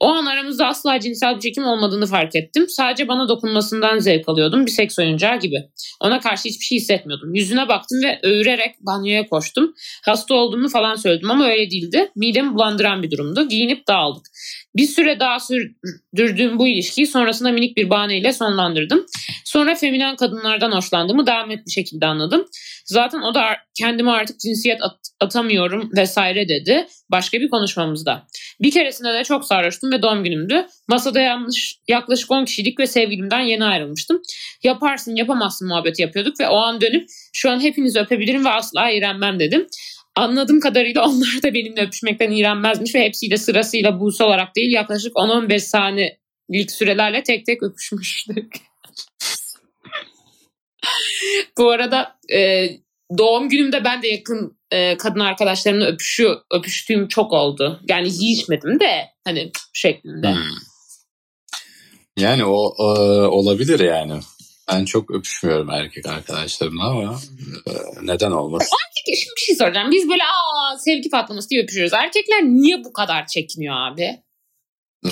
O 0.00 0.08
an 0.08 0.26
aramızda 0.26 0.66
asla 0.66 1.00
cinsel 1.00 1.34
bir 1.34 1.40
çekim 1.40 1.64
olmadığını 1.64 2.06
fark 2.06 2.36
ettim. 2.36 2.66
Sadece 2.68 3.08
bana 3.08 3.28
dokunmasından 3.28 3.98
zevk 3.98 4.28
alıyordum. 4.28 4.66
Bir 4.66 4.70
seks 4.70 4.98
oyuncağı 4.98 5.38
gibi. 5.38 5.56
Ona 6.00 6.20
karşı 6.20 6.48
hiçbir 6.48 6.64
şey 6.64 6.78
hissetmiyordum. 6.78 7.34
Yüzüne 7.34 7.68
baktım 7.68 7.98
ve 8.04 8.20
öğürerek 8.22 8.74
banyoya 8.80 9.26
koştum. 9.26 9.74
Hasta 10.04 10.34
olduğumu 10.34 10.68
falan 10.68 10.94
söyledim 10.94 11.30
ama 11.30 11.46
öyle 11.48 11.70
değildi. 11.70 12.10
Midemi 12.16 12.54
bulandıran 12.54 13.02
bir 13.02 13.10
durumdu. 13.10 13.48
Giyinip 13.48 13.88
dağıldık. 13.88 14.26
Bir 14.76 14.86
süre 14.86 15.20
daha 15.20 15.38
sürdürdüğüm 15.40 16.58
bu 16.58 16.68
ilişkiyi 16.68 17.06
sonrasında 17.06 17.52
minik 17.52 17.76
bir 17.76 17.90
bahaneyle 17.90 18.32
sonlandırdım. 18.32 19.06
Sonra 19.44 19.74
feminen 19.74 20.16
kadınlardan 20.16 20.72
hoşlandığımı 20.72 21.26
daha 21.26 21.46
net 21.46 21.66
bir 21.66 21.70
şekilde 21.70 22.06
anladım. 22.06 22.46
Zaten 22.84 23.20
o 23.20 23.34
da 23.34 23.46
kendime 23.78 24.10
artık 24.10 24.40
cinsiyet 24.40 24.82
at- 24.82 25.06
atamıyorum 25.20 25.90
vesaire 25.96 26.48
dedi. 26.48 26.86
Başka 27.10 27.40
bir 27.40 27.50
konuşmamızda. 27.50 28.26
Bir 28.60 28.70
keresinde 28.70 29.14
de 29.14 29.24
çok 29.24 29.44
sarhoştum 29.44 29.92
ve 29.92 30.02
doğum 30.02 30.24
günümdü. 30.24 30.66
Masada 30.88 31.20
yanlış, 31.20 31.78
yaklaşık 31.88 32.30
10 32.30 32.44
kişilik 32.44 32.80
ve 32.80 32.86
sevgilimden 32.86 33.40
yeni 33.40 33.64
ayrılmıştım. 33.64 34.22
Yaparsın 34.62 35.14
yapamazsın 35.14 35.68
muhabbeti 35.68 36.02
yapıyorduk 36.02 36.40
ve 36.40 36.48
o 36.48 36.56
an 36.56 36.80
dönüp 36.80 37.08
şu 37.32 37.50
an 37.50 37.60
hepinizi 37.60 38.00
öpebilirim 38.00 38.44
ve 38.44 38.48
asla 38.48 38.90
iğrenmem 38.90 39.40
dedim. 39.40 39.66
Anladığım 40.16 40.60
kadarıyla 40.60 41.04
onlar 41.08 41.42
da 41.42 41.54
benimle 41.54 41.82
öpüşmekten 41.82 42.30
iğrenmezmiş 42.30 42.94
ve 42.94 43.04
hepsiyle 43.04 43.36
sırasıyla 43.36 44.00
buse 44.00 44.24
olarak 44.24 44.56
değil 44.56 44.72
yaklaşık 44.72 45.12
10-15 45.12 45.58
saniyelik 45.58 46.70
sürelerle 46.70 47.22
tek 47.22 47.46
tek 47.46 47.62
öpüşmüştük. 47.62 48.56
Bu 51.58 51.70
arada 51.70 52.18
e, 52.32 52.68
doğum 53.18 53.48
günümde 53.48 53.84
ben 53.84 54.02
de 54.02 54.08
yakın 54.08 54.58
e, 54.70 54.96
kadın 54.96 55.20
arkadaşlarımla 55.20 55.86
öpüşü, 55.86 56.28
öpüştüğüm 56.50 57.08
çok 57.08 57.32
oldu. 57.32 57.80
Yani 57.88 58.08
yiyişmedim 58.12 58.80
de 58.80 59.08
hani 59.24 59.50
şeklinde. 59.72 60.32
Hmm. 60.32 60.42
Yani 62.16 62.44
o, 62.44 62.74
o 62.78 62.84
olabilir 63.28 63.80
yani. 63.80 64.12
Ben 64.72 64.84
çok 64.84 65.10
öpüşmüyorum 65.10 65.70
erkek 65.70 66.06
arkadaşlarımla 66.06 66.84
ama 66.84 67.20
e, 67.66 67.72
neden 68.02 68.30
olmaz? 68.30 68.70
Peki 69.06 69.20
şimdi 69.20 69.32
bir 69.36 69.40
şey 69.40 69.56
soracağım. 69.56 69.90
Biz 69.90 70.08
böyle 70.08 70.22
aa 70.22 70.78
sevgi 70.78 71.10
patlaması 71.10 71.50
diye 71.50 71.62
öpüşüyoruz. 71.62 71.92
Erkekler 71.92 72.42
niye 72.42 72.84
bu 72.84 72.92
kadar 72.92 73.26
çekiniyor 73.26 73.74
abi? 73.76 74.22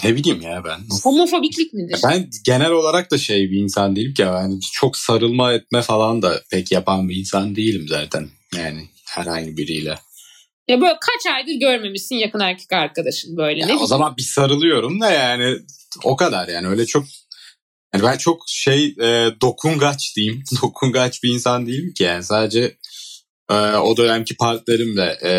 Ne 0.05 0.17
bileyim 0.17 0.41
ya 0.41 0.63
ben. 0.65 0.79
Homofobiklik 1.03 1.73
midir? 1.73 2.01
Ben 2.05 2.31
genel 2.45 2.71
olarak 2.71 3.11
da 3.11 3.19
şey 3.19 3.51
bir 3.51 3.57
insan 3.63 3.97
değilim 3.97 4.15
ki 4.15 4.23
yani 4.23 4.61
çok 4.73 4.97
sarılma 4.97 5.53
etme 5.53 5.83
falan 5.83 6.23
da 6.23 6.43
pek 6.51 6.73
yapan 6.73 7.09
bir 7.09 7.17
insan 7.17 7.57
değilim 7.57 7.87
zaten. 7.89 8.29
Yani 8.57 8.89
herhangi 9.07 9.57
biriyle. 9.57 9.99
Ya 10.69 10.81
böyle 10.81 10.95
kaç 11.01 11.35
aydır 11.35 11.53
görmemişsin 11.53 12.17
yakın 12.17 12.41
erkek 12.41 12.73
arkadaşın 12.73 13.37
böyle. 13.37 13.61
Ya 13.61 13.67
ne 13.67 13.75
o 13.75 13.87
zaman 13.87 14.17
bir 14.17 14.23
sarılıyorum 14.23 15.01
da 15.01 15.11
yani 15.11 15.59
o 16.05 16.17
kadar 16.17 16.49
yani 16.49 16.69
öyle 16.69 16.87
çok 16.87 17.05
yani 17.95 18.05
ben 18.05 18.17
çok 18.17 18.43
şey 18.47 18.85
e, 19.01 19.31
dokungaç 19.41 20.17
diyeyim. 20.17 20.45
dokungaç 20.63 21.23
bir 21.23 21.29
insan 21.29 21.67
değilim 21.67 21.95
ki 21.95 22.03
yani 22.03 22.25
sadece 22.25 22.77
e, 23.51 23.55
o 23.55 23.97
dönemki 23.97 24.37
partnerimle 24.37 25.19
e, 25.23 25.33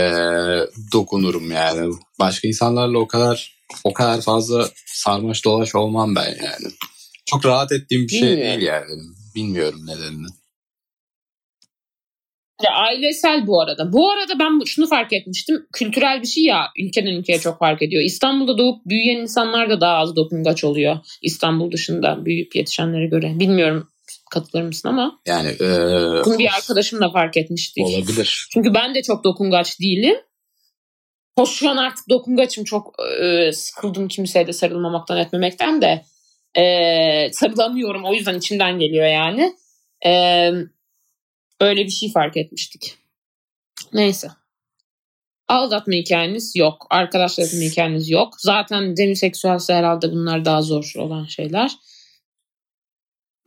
dokunurum 0.91 1.51
yani. 1.51 1.93
Başka 2.19 2.47
insanlarla 2.47 2.97
o 2.99 3.07
kadar 3.07 3.55
o 3.83 3.93
kadar 3.93 4.21
fazla 4.21 4.69
sarmaş 4.85 5.45
dolaş 5.45 5.75
olmam 5.75 6.15
ben 6.15 6.27
yani. 6.27 6.73
Çok 7.25 7.45
rahat 7.45 7.71
ettiğim 7.71 8.03
bir 8.03 8.09
şey 8.09 8.21
Bilmiyorum. 8.21 8.43
değil 8.47 8.61
yani. 8.61 9.01
Bilmiyorum 9.35 9.79
nedenini. 9.87 10.27
Ya 12.63 12.71
ailesel 12.71 13.47
bu 13.47 13.61
arada. 13.61 13.93
Bu 13.93 14.11
arada 14.11 14.39
ben 14.39 14.65
şunu 14.65 14.87
fark 14.87 15.13
etmiştim. 15.13 15.67
Kültürel 15.73 16.21
bir 16.21 16.27
şey 16.27 16.43
ya 16.43 16.67
ülkeden 16.79 17.11
ülkeye 17.11 17.39
çok 17.39 17.59
fark 17.59 17.81
ediyor. 17.81 18.03
İstanbul'da 18.03 18.57
doğup 18.57 18.85
büyüyen 18.85 19.17
insanlar 19.21 19.69
da 19.69 19.81
daha 19.81 19.97
az 19.97 20.15
dokungaç 20.15 20.63
oluyor. 20.63 20.97
İstanbul 21.21 21.71
dışında 21.71 22.25
büyüyüp 22.25 22.55
yetişenlere 22.55 23.05
göre. 23.07 23.39
Bilmiyorum 23.39 23.89
katılır 24.31 24.63
mısın 24.63 24.89
ama 24.89 25.19
Yani 25.27 25.49
e, 25.49 25.67
bunu 26.25 26.39
bir 26.39 26.49
arkadaşım 26.57 27.01
da 27.01 27.09
fark 27.11 27.37
etmişti. 27.37 27.81
olabilir. 27.83 28.47
Çünkü 28.53 28.73
ben 28.73 28.95
de 28.95 29.01
çok 29.01 29.23
dokungaç 29.23 29.79
değilim. 29.79 30.15
Hoş 31.37 31.49
şu 31.49 31.69
an 31.69 31.77
artık 31.77 32.09
dokungaçım 32.09 32.63
çok 32.63 32.95
e, 33.21 33.51
sıkıldım 33.51 34.07
kimseye 34.07 34.47
de 34.47 34.53
sarılmamaktan 34.53 35.17
etmemekten 35.17 35.81
de 35.81 36.05
e, 36.61 37.33
sarılamıyorum 37.33 38.05
o 38.05 38.13
yüzden 38.13 38.37
içimden 38.37 38.79
geliyor 38.79 39.05
yani. 39.07 39.55
E, 40.05 40.11
öyle 41.59 41.85
bir 41.85 41.91
şey 41.91 42.11
fark 42.11 42.37
etmiştik. 42.37 42.97
Neyse. 43.93 44.27
Aldatma 45.47 45.93
hikayeniz 45.93 46.55
yok. 46.55 46.87
Arkadaşlar 46.89 47.43
edinme 47.43 47.65
hikayeniz 47.65 48.09
yok. 48.09 48.33
Zaten 48.37 48.97
demiseksüelse 48.97 49.73
herhalde 49.73 50.11
bunlar 50.11 50.45
daha 50.45 50.61
zor 50.61 50.93
olan 50.95 51.25
şeyler. 51.25 51.71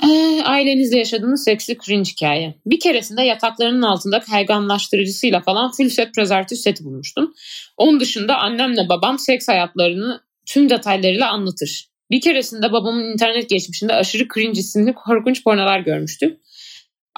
Ee, 0.05 0.43
ailenizle 0.45 0.99
yaşadığınız 0.99 1.45
seksli 1.45 1.79
cringe 1.87 2.11
hikaye. 2.11 2.55
Bir 2.67 2.81
keresinde 2.81 3.23
yataklarının 3.23 3.83
altında 3.83 4.21
kayganlaştırıcısıyla 4.21 5.41
falan 5.41 5.73
full 5.73 5.89
set 5.89 6.15
prezervatif 6.15 6.59
seti 6.59 6.85
bulmuştum. 6.85 7.35
Onun 7.77 8.01
dışında 8.01 8.39
annemle 8.39 8.89
babam 8.89 9.19
seks 9.19 9.49
hayatlarını 9.49 10.21
tüm 10.47 10.71
detaylarıyla 10.71 11.31
anlatır. 11.31 11.89
Bir 12.11 12.21
keresinde 12.21 12.73
babamın 12.73 13.13
internet 13.13 13.51
geçmişinde 13.51 13.95
aşırı 13.95 14.29
cringe 14.35 14.61
isimli 14.61 14.95
korkunç 14.95 15.45
pornolar 15.45 15.81
görmüştüm. 15.81 16.39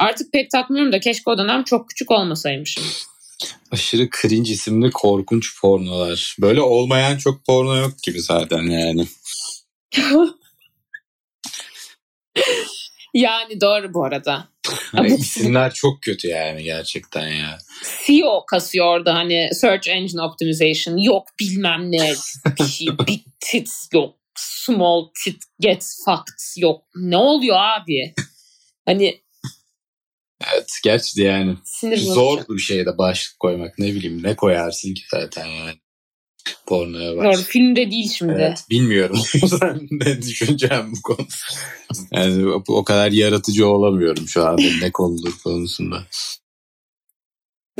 Artık 0.00 0.32
pek 0.32 0.50
takmıyorum 0.50 0.92
da 0.92 1.00
keşke 1.00 1.30
o 1.30 1.38
dönem 1.38 1.64
çok 1.64 1.88
küçük 1.88 2.10
olmasaymışım. 2.10 2.84
Aşırı 3.70 4.08
cringe 4.22 4.52
isimli 4.52 4.90
korkunç 4.90 5.60
pornolar. 5.60 6.36
Böyle 6.40 6.60
olmayan 6.60 7.18
çok 7.18 7.44
porno 7.46 7.76
yok 7.76 7.92
gibi 8.02 8.20
zaten 8.20 8.62
yani. 8.62 9.06
yani 13.14 13.60
doğru 13.60 13.94
bu 13.94 14.04
arada. 14.04 14.48
Hani 14.92 15.14
isimler 15.14 15.74
çok 15.74 16.02
kötü 16.02 16.28
yani 16.28 16.62
gerçekten 16.62 17.28
ya. 17.28 17.58
SEO 17.82 18.44
kasıyor 18.46 18.86
orada 18.86 19.14
hani 19.14 19.48
Search 19.52 19.88
Engine 19.88 20.22
Optimization 20.22 20.96
yok 20.96 21.28
bilmem 21.40 21.92
ne 21.92 22.12
bir 22.60 22.64
şey 22.64 22.86
big 23.08 23.20
tits 23.40 23.88
yok 23.92 24.14
small 24.36 25.08
tit 25.24 25.42
gets 25.60 26.04
fucked 26.04 26.62
yok 26.62 26.84
ne 26.94 27.16
oluyor 27.16 27.56
abi 27.56 28.14
hani 28.86 29.20
Evet 30.52 30.70
gerçi 30.84 31.22
yani 31.22 31.56
sinir 31.64 31.96
zor 31.96 32.38
bir 32.48 32.58
şeye 32.58 32.86
de 32.86 32.98
başlık 32.98 33.40
koymak 33.40 33.78
ne 33.78 33.86
bileyim 33.86 34.22
ne 34.22 34.36
koyarsın 34.36 34.94
ki 34.94 35.02
zaten 35.10 35.46
yani. 35.46 35.72
Pornoya 36.66 37.10
Doğru, 37.10 37.24
bak. 37.24 37.36
filmde 37.36 37.90
değil 37.90 38.10
şimdi. 38.18 38.32
Evet, 38.32 38.64
bilmiyorum 38.70 39.18
ne 39.90 40.22
düşüneceğim 40.22 40.92
bu 40.96 41.02
konu. 41.02 41.26
Yani 42.12 42.62
o- 42.68 42.84
kadar 42.84 43.12
yaratıcı 43.12 43.68
olamıyorum 43.68 44.28
şu 44.28 44.46
anda 44.46 44.62
ne 44.82 44.90
konudur 44.92 45.32
konusunda. 45.44 46.02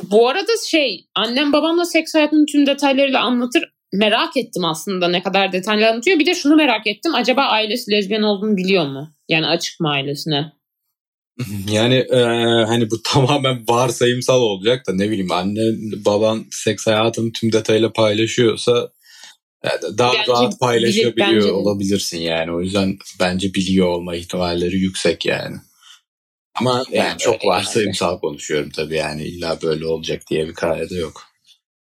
Bu 0.02 0.28
arada 0.28 0.52
şey 0.70 1.06
annem 1.14 1.52
babamla 1.52 1.84
seks 1.84 2.14
hayatının 2.14 2.46
tüm 2.46 2.66
detaylarıyla 2.66 3.20
anlatır. 3.20 3.64
Merak 3.92 4.36
ettim 4.36 4.64
aslında 4.64 5.08
ne 5.08 5.22
kadar 5.22 5.52
detaylı 5.52 5.88
anlatıyor. 5.88 6.18
Bir 6.18 6.26
de 6.26 6.34
şunu 6.34 6.56
merak 6.56 6.86
ettim. 6.86 7.14
Acaba 7.14 7.42
ailesi 7.42 7.90
lezbiyen 7.90 8.22
olduğunu 8.22 8.56
biliyor 8.56 8.86
mu? 8.86 9.14
Yani 9.28 9.46
açık 9.46 9.80
mı 9.80 9.90
ailesine? 9.90 10.52
Yani 11.70 11.94
e, 11.94 12.16
hani 12.66 12.90
bu 12.90 13.02
tamamen 13.04 13.64
varsayımsal 13.68 14.40
olacak 14.40 14.86
da 14.86 14.92
ne 14.94 15.10
bileyim 15.10 15.32
anne 15.32 15.60
baban 16.04 16.46
seks 16.50 16.86
hayatını 16.86 17.32
tüm 17.32 17.52
detayıyla 17.52 17.92
paylaşıyorsa 17.92 18.90
yani 19.64 19.98
daha 19.98 20.12
Bence 20.12 20.32
rahat 20.32 20.52
bilir- 20.52 20.58
paylaşabiliyor 20.58 21.34
bence 21.36 21.48
de. 21.48 21.52
olabilirsin 21.52 22.18
yani. 22.18 22.52
O 22.52 22.60
yüzden 22.60 22.98
bence 23.20 23.54
biliyor 23.54 23.86
olma 23.86 24.16
ihtimalleri 24.16 24.76
yüksek 24.76 25.26
yani. 25.26 25.56
Ama 26.54 26.84
yani 26.90 27.06
Yani 27.08 27.18
çok 27.18 27.44
varsayımsal 27.46 28.18
konuşuyorum 28.20 28.70
tabii 28.70 28.96
yani 28.96 29.24
illa 29.24 29.58
böyle 29.62 29.86
olacak 29.86 30.22
diye 30.30 30.48
bir 30.48 30.54
kaide 30.54 30.94
yok. 30.94 31.22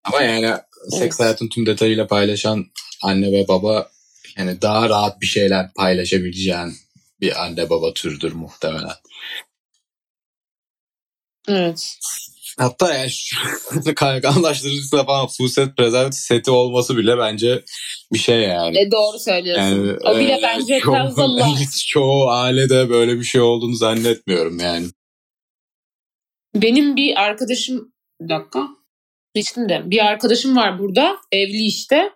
Ama 0.04 0.22
yani 0.22 0.58
seks 0.90 1.20
hayatın 1.20 1.50
tüm 1.50 1.66
detayıyla 1.66 2.08
paylaşan 2.08 2.66
anne 3.04 3.32
ve 3.32 3.48
baba 3.48 3.90
yani 4.38 4.62
daha 4.62 4.90
rahat 4.90 5.22
bir 5.22 5.26
şeyler 5.26 5.74
paylaşabileceğin 5.74 6.74
bir 7.22 7.44
anne 7.44 7.70
baba 7.70 7.94
türdür 7.94 8.32
muhtemelen. 8.34 8.92
Evet. 11.48 11.98
Hatta 12.60 12.94
yani 12.94 13.12
kayganlaştırıcısı 13.96 15.06
falan 15.06 15.28
full 15.28 15.48
set 15.48 15.78
prezervatif 15.78 16.20
seti 16.20 16.52
olması 16.52 16.98
bile 16.98 17.18
bence 17.18 17.64
bir 18.14 18.20
şey 18.20 18.42
yani. 18.42 18.80
E, 18.80 18.92
doğru 18.92 19.20
söylüyorsun. 19.20 19.64
Yani, 19.64 19.98
o 20.04 20.20
bile 20.20 20.40
e, 20.40 20.42
bence 20.44 20.80
çoğu, 20.80 21.32
çoğu 21.88 22.30
ailede 22.30 22.90
böyle 22.90 23.20
bir 23.20 23.24
şey 23.24 23.42
olduğunu 23.42 23.76
zannetmiyorum 23.76 24.60
yani. 24.60 24.88
Benim 26.56 26.96
bir 26.96 27.22
arkadaşım 27.22 27.94
bir 28.22 28.30
dakika. 28.30 28.68
Geçtim 29.34 29.70
de. 29.70 29.82
Bir 29.86 30.06
arkadaşım 30.06 30.56
var 30.56 30.80
burada. 30.80 31.18
Evli 31.32 31.66
işte. 31.66 32.10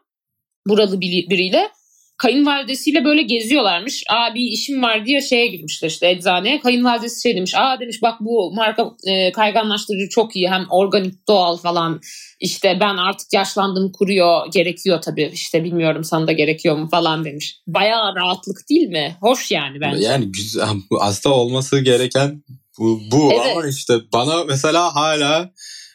Buralı 0.67 0.95
biri- 0.95 1.29
biriyle. 1.29 1.71
Kayınvalidesiyle 2.21 3.05
böyle 3.05 3.21
geziyorlarmış. 3.21 4.03
Aa 4.09 4.35
bir 4.35 4.41
işim 4.41 4.83
var 4.83 5.05
diye 5.05 5.21
şeye 5.21 5.47
girmişler 5.47 5.89
işte 5.89 6.09
eczaneye. 6.09 6.59
Kayınvalidesi 6.59 7.21
şey 7.21 7.35
demiş. 7.35 7.55
Aa 7.55 7.79
demiş 7.79 8.01
bak 8.01 8.19
bu 8.19 8.53
marka 8.55 8.91
e, 9.07 9.31
kayganlaştırıcı 9.31 10.09
çok 10.09 10.35
iyi. 10.35 10.49
Hem 10.49 10.65
organik 10.69 11.27
doğal 11.27 11.57
falan. 11.57 12.01
İşte 12.39 12.77
ben 12.81 12.97
artık 12.97 13.33
yaşlandım 13.33 13.91
kuruyor. 13.91 14.51
Gerekiyor 14.53 15.01
tabii. 15.01 15.31
İşte 15.33 15.63
bilmiyorum 15.63 16.03
sana 16.03 16.27
da 16.27 16.31
gerekiyor 16.31 16.77
mu 16.77 16.87
falan 16.91 17.25
demiş. 17.25 17.57
Bayağı 17.67 18.15
rahatlık 18.15 18.69
değil 18.69 18.87
mi? 18.87 19.17
Hoş 19.21 19.51
yani 19.51 19.81
bence. 19.81 20.03
Yani 20.03 20.31
güzel, 20.31 20.67
aslında 20.99 21.35
olması 21.35 21.79
gereken 21.79 22.43
bu, 22.79 22.99
bu 23.11 23.29
Evet. 23.33 23.47
ama 23.51 23.67
işte 23.67 23.93
bana 24.13 24.43
mesela 24.43 24.95
hala 24.95 25.51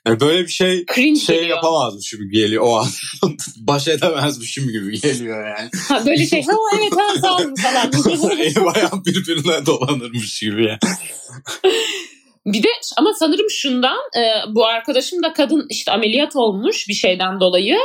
yani 0.06 0.20
böyle 0.20 0.42
bir 0.42 0.52
şey 0.52 0.86
Cringe 0.94 1.20
şey 1.20 1.36
geliyor. 1.36 1.56
yapamazmış 1.56 2.10
gibi 2.10 2.30
geliyor 2.30 2.62
o 2.66 2.76
an. 2.76 2.86
Baş 3.56 3.88
edemezmişim 3.88 4.68
gibi 4.68 5.00
geliyor 5.00 5.46
yani. 5.46 5.70
Ha, 5.88 6.06
böyle 6.06 6.26
şey 6.26 6.42
ha 6.42 6.52
evet 6.78 6.92
ha 6.96 7.20
sağ 7.20 7.36
olun 7.36 7.54
falan. 7.54 7.92
Elim 8.40 8.68
ayağım 8.74 9.02
birbirine 9.06 9.66
dolanırmış 9.66 10.40
gibi 10.40 10.64
yani. 10.64 10.78
Bir 12.46 12.62
de 12.62 12.68
ama 12.96 13.14
sanırım 13.14 13.50
şundan 13.50 13.98
e, 14.16 14.54
bu 14.54 14.66
arkadaşım 14.66 15.22
da 15.22 15.32
kadın 15.32 15.66
işte 15.70 15.92
ameliyat 15.92 16.36
olmuş 16.36 16.88
bir 16.88 16.94
şeyden 16.94 17.40
dolayı. 17.40 17.78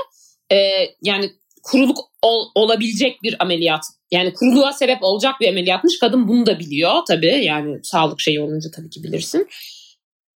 E, 0.51 0.57
yani 1.03 1.31
kuruluk 1.63 1.97
ol- 2.21 2.49
olabilecek 2.55 3.23
bir 3.23 3.35
ameliyat. 3.39 3.83
Yani 4.11 4.33
kuruluğa 4.33 4.73
sebep 4.73 4.97
olacak 5.03 5.35
bir 5.41 5.49
ameliyatmış. 5.49 5.99
Kadın 5.99 6.27
bunu 6.27 6.45
da 6.45 6.59
biliyor 6.59 6.93
tabii. 7.07 7.41
Yani 7.45 7.79
sağlık 7.83 8.21
şeyi 8.21 8.41
olunca 8.41 8.69
tabii 8.75 8.89
ki 8.89 9.03
bilirsin. 9.03 9.47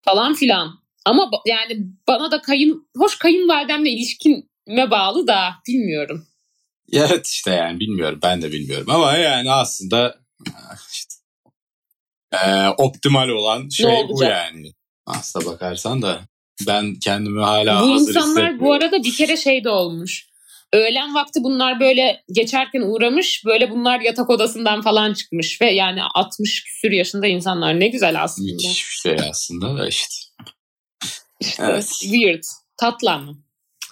Falan 0.04 0.34
filan. 0.34 0.83
Ama 1.04 1.30
yani 1.46 1.78
bana 2.08 2.30
da 2.30 2.42
kayın 2.42 2.88
hoş 2.96 3.18
kayınvalidemle 3.18 3.90
ilişkime 3.90 4.90
bağlı 4.90 5.26
da 5.26 5.54
bilmiyorum. 5.68 6.26
Evet 6.92 7.26
işte 7.26 7.50
yani 7.50 7.80
bilmiyorum 7.80 8.18
ben 8.22 8.42
de 8.42 8.52
bilmiyorum 8.52 8.86
ama 8.90 9.16
yani 9.16 9.52
aslında 9.52 10.18
işte, 10.92 11.14
e, 12.32 12.68
optimal 12.68 13.28
olan 13.28 13.68
şey 13.68 14.08
bu 14.08 14.24
yani. 14.24 14.72
Aslına 15.06 15.46
bakarsan 15.46 16.02
da 16.02 16.20
ben 16.66 16.94
kendimi 16.94 17.40
hala 17.40 17.82
bu 17.82 17.88
insanlar 17.88 18.60
bu 18.60 18.72
arada 18.72 19.02
bir 19.02 19.14
kere 19.14 19.36
şey 19.36 19.64
de 19.64 19.70
olmuş. 19.70 20.28
Öğlen 20.72 21.14
vakti 21.14 21.40
bunlar 21.42 21.80
böyle 21.80 22.22
geçerken 22.32 22.80
uğramış. 22.80 23.44
Böyle 23.44 23.70
bunlar 23.70 24.00
yatak 24.00 24.30
odasından 24.30 24.82
falan 24.82 25.14
çıkmış. 25.14 25.60
Ve 25.60 25.70
yani 25.70 26.00
60 26.14 26.64
küsür 26.64 26.90
yaşında 26.90 27.26
insanlar. 27.26 27.80
Ne 27.80 27.88
güzel 27.88 28.22
aslında. 28.22 28.52
Müthiş 28.52 28.90
bir 28.90 28.94
şey 28.94 29.16
aslında 29.30 29.78
da 29.78 29.88
işte. 29.88 30.14
İşte 31.48 31.62
Evet. 31.66 31.88
Weird. 32.00 32.42
Tatlı 32.76 33.10
ama. 33.10 33.34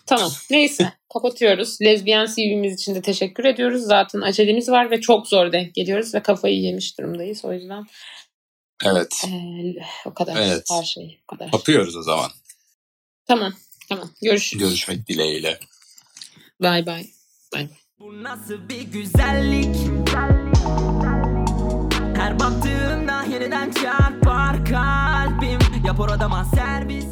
Tamam. 0.06 0.32
Neyse. 0.50 0.92
Kapatıyoruz. 1.12 1.80
Lezbiyen 1.82 2.26
CV'miz 2.26 2.74
için 2.74 2.94
de 2.94 3.02
teşekkür 3.02 3.44
ediyoruz. 3.44 3.82
Zaten 3.82 4.20
acelemiz 4.20 4.68
var 4.68 4.90
ve 4.90 5.00
çok 5.00 5.28
zor 5.28 5.52
denk 5.52 5.74
geliyoruz. 5.74 6.14
Ve 6.14 6.22
kafayı 6.22 6.60
yemiş 6.60 6.98
durumdayız. 6.98 7.44
O 7.44 7.52
yüzden 7.52 7.84
Evet. 8.84 9.22
eee, 9.26 9.74
o 10.06 10.14
kadar. 10.14 10.36
Evet. 10.36 10.64
Her 10.70 10.82
şey 10.82 11.20
o 11.24 11.26
kadar. 11.26 11.50
Kapıyoruz 11.50 11.96
o 11.96 12.02
zaman. 12.02 12.30
Tamam. 13.26 13.52
Tamam. 13.88 14.10
Görüşürüz. 14.22 14.64
Görüşmek 14.64 15.08
dileğiyle. 15.08 15.58
Bay 16.60 16.86
bay. 16.86 17.06
Bay 17.54 17.68
bay. 17.68 17.76
Bu 17.98 18.22
nasıl 18.22 18.68
bir 18.68 18.80
güzellik 18.80 19.76
Her 22.16 22.40
baktığımda 22.40 23.22
yeniden 23.22 23.72
çarpar 23.72 24.64
kalbim 24.64 25.58
Yap 25.86 26.00
oradama 26.00 26.44
servis 26.54 27.06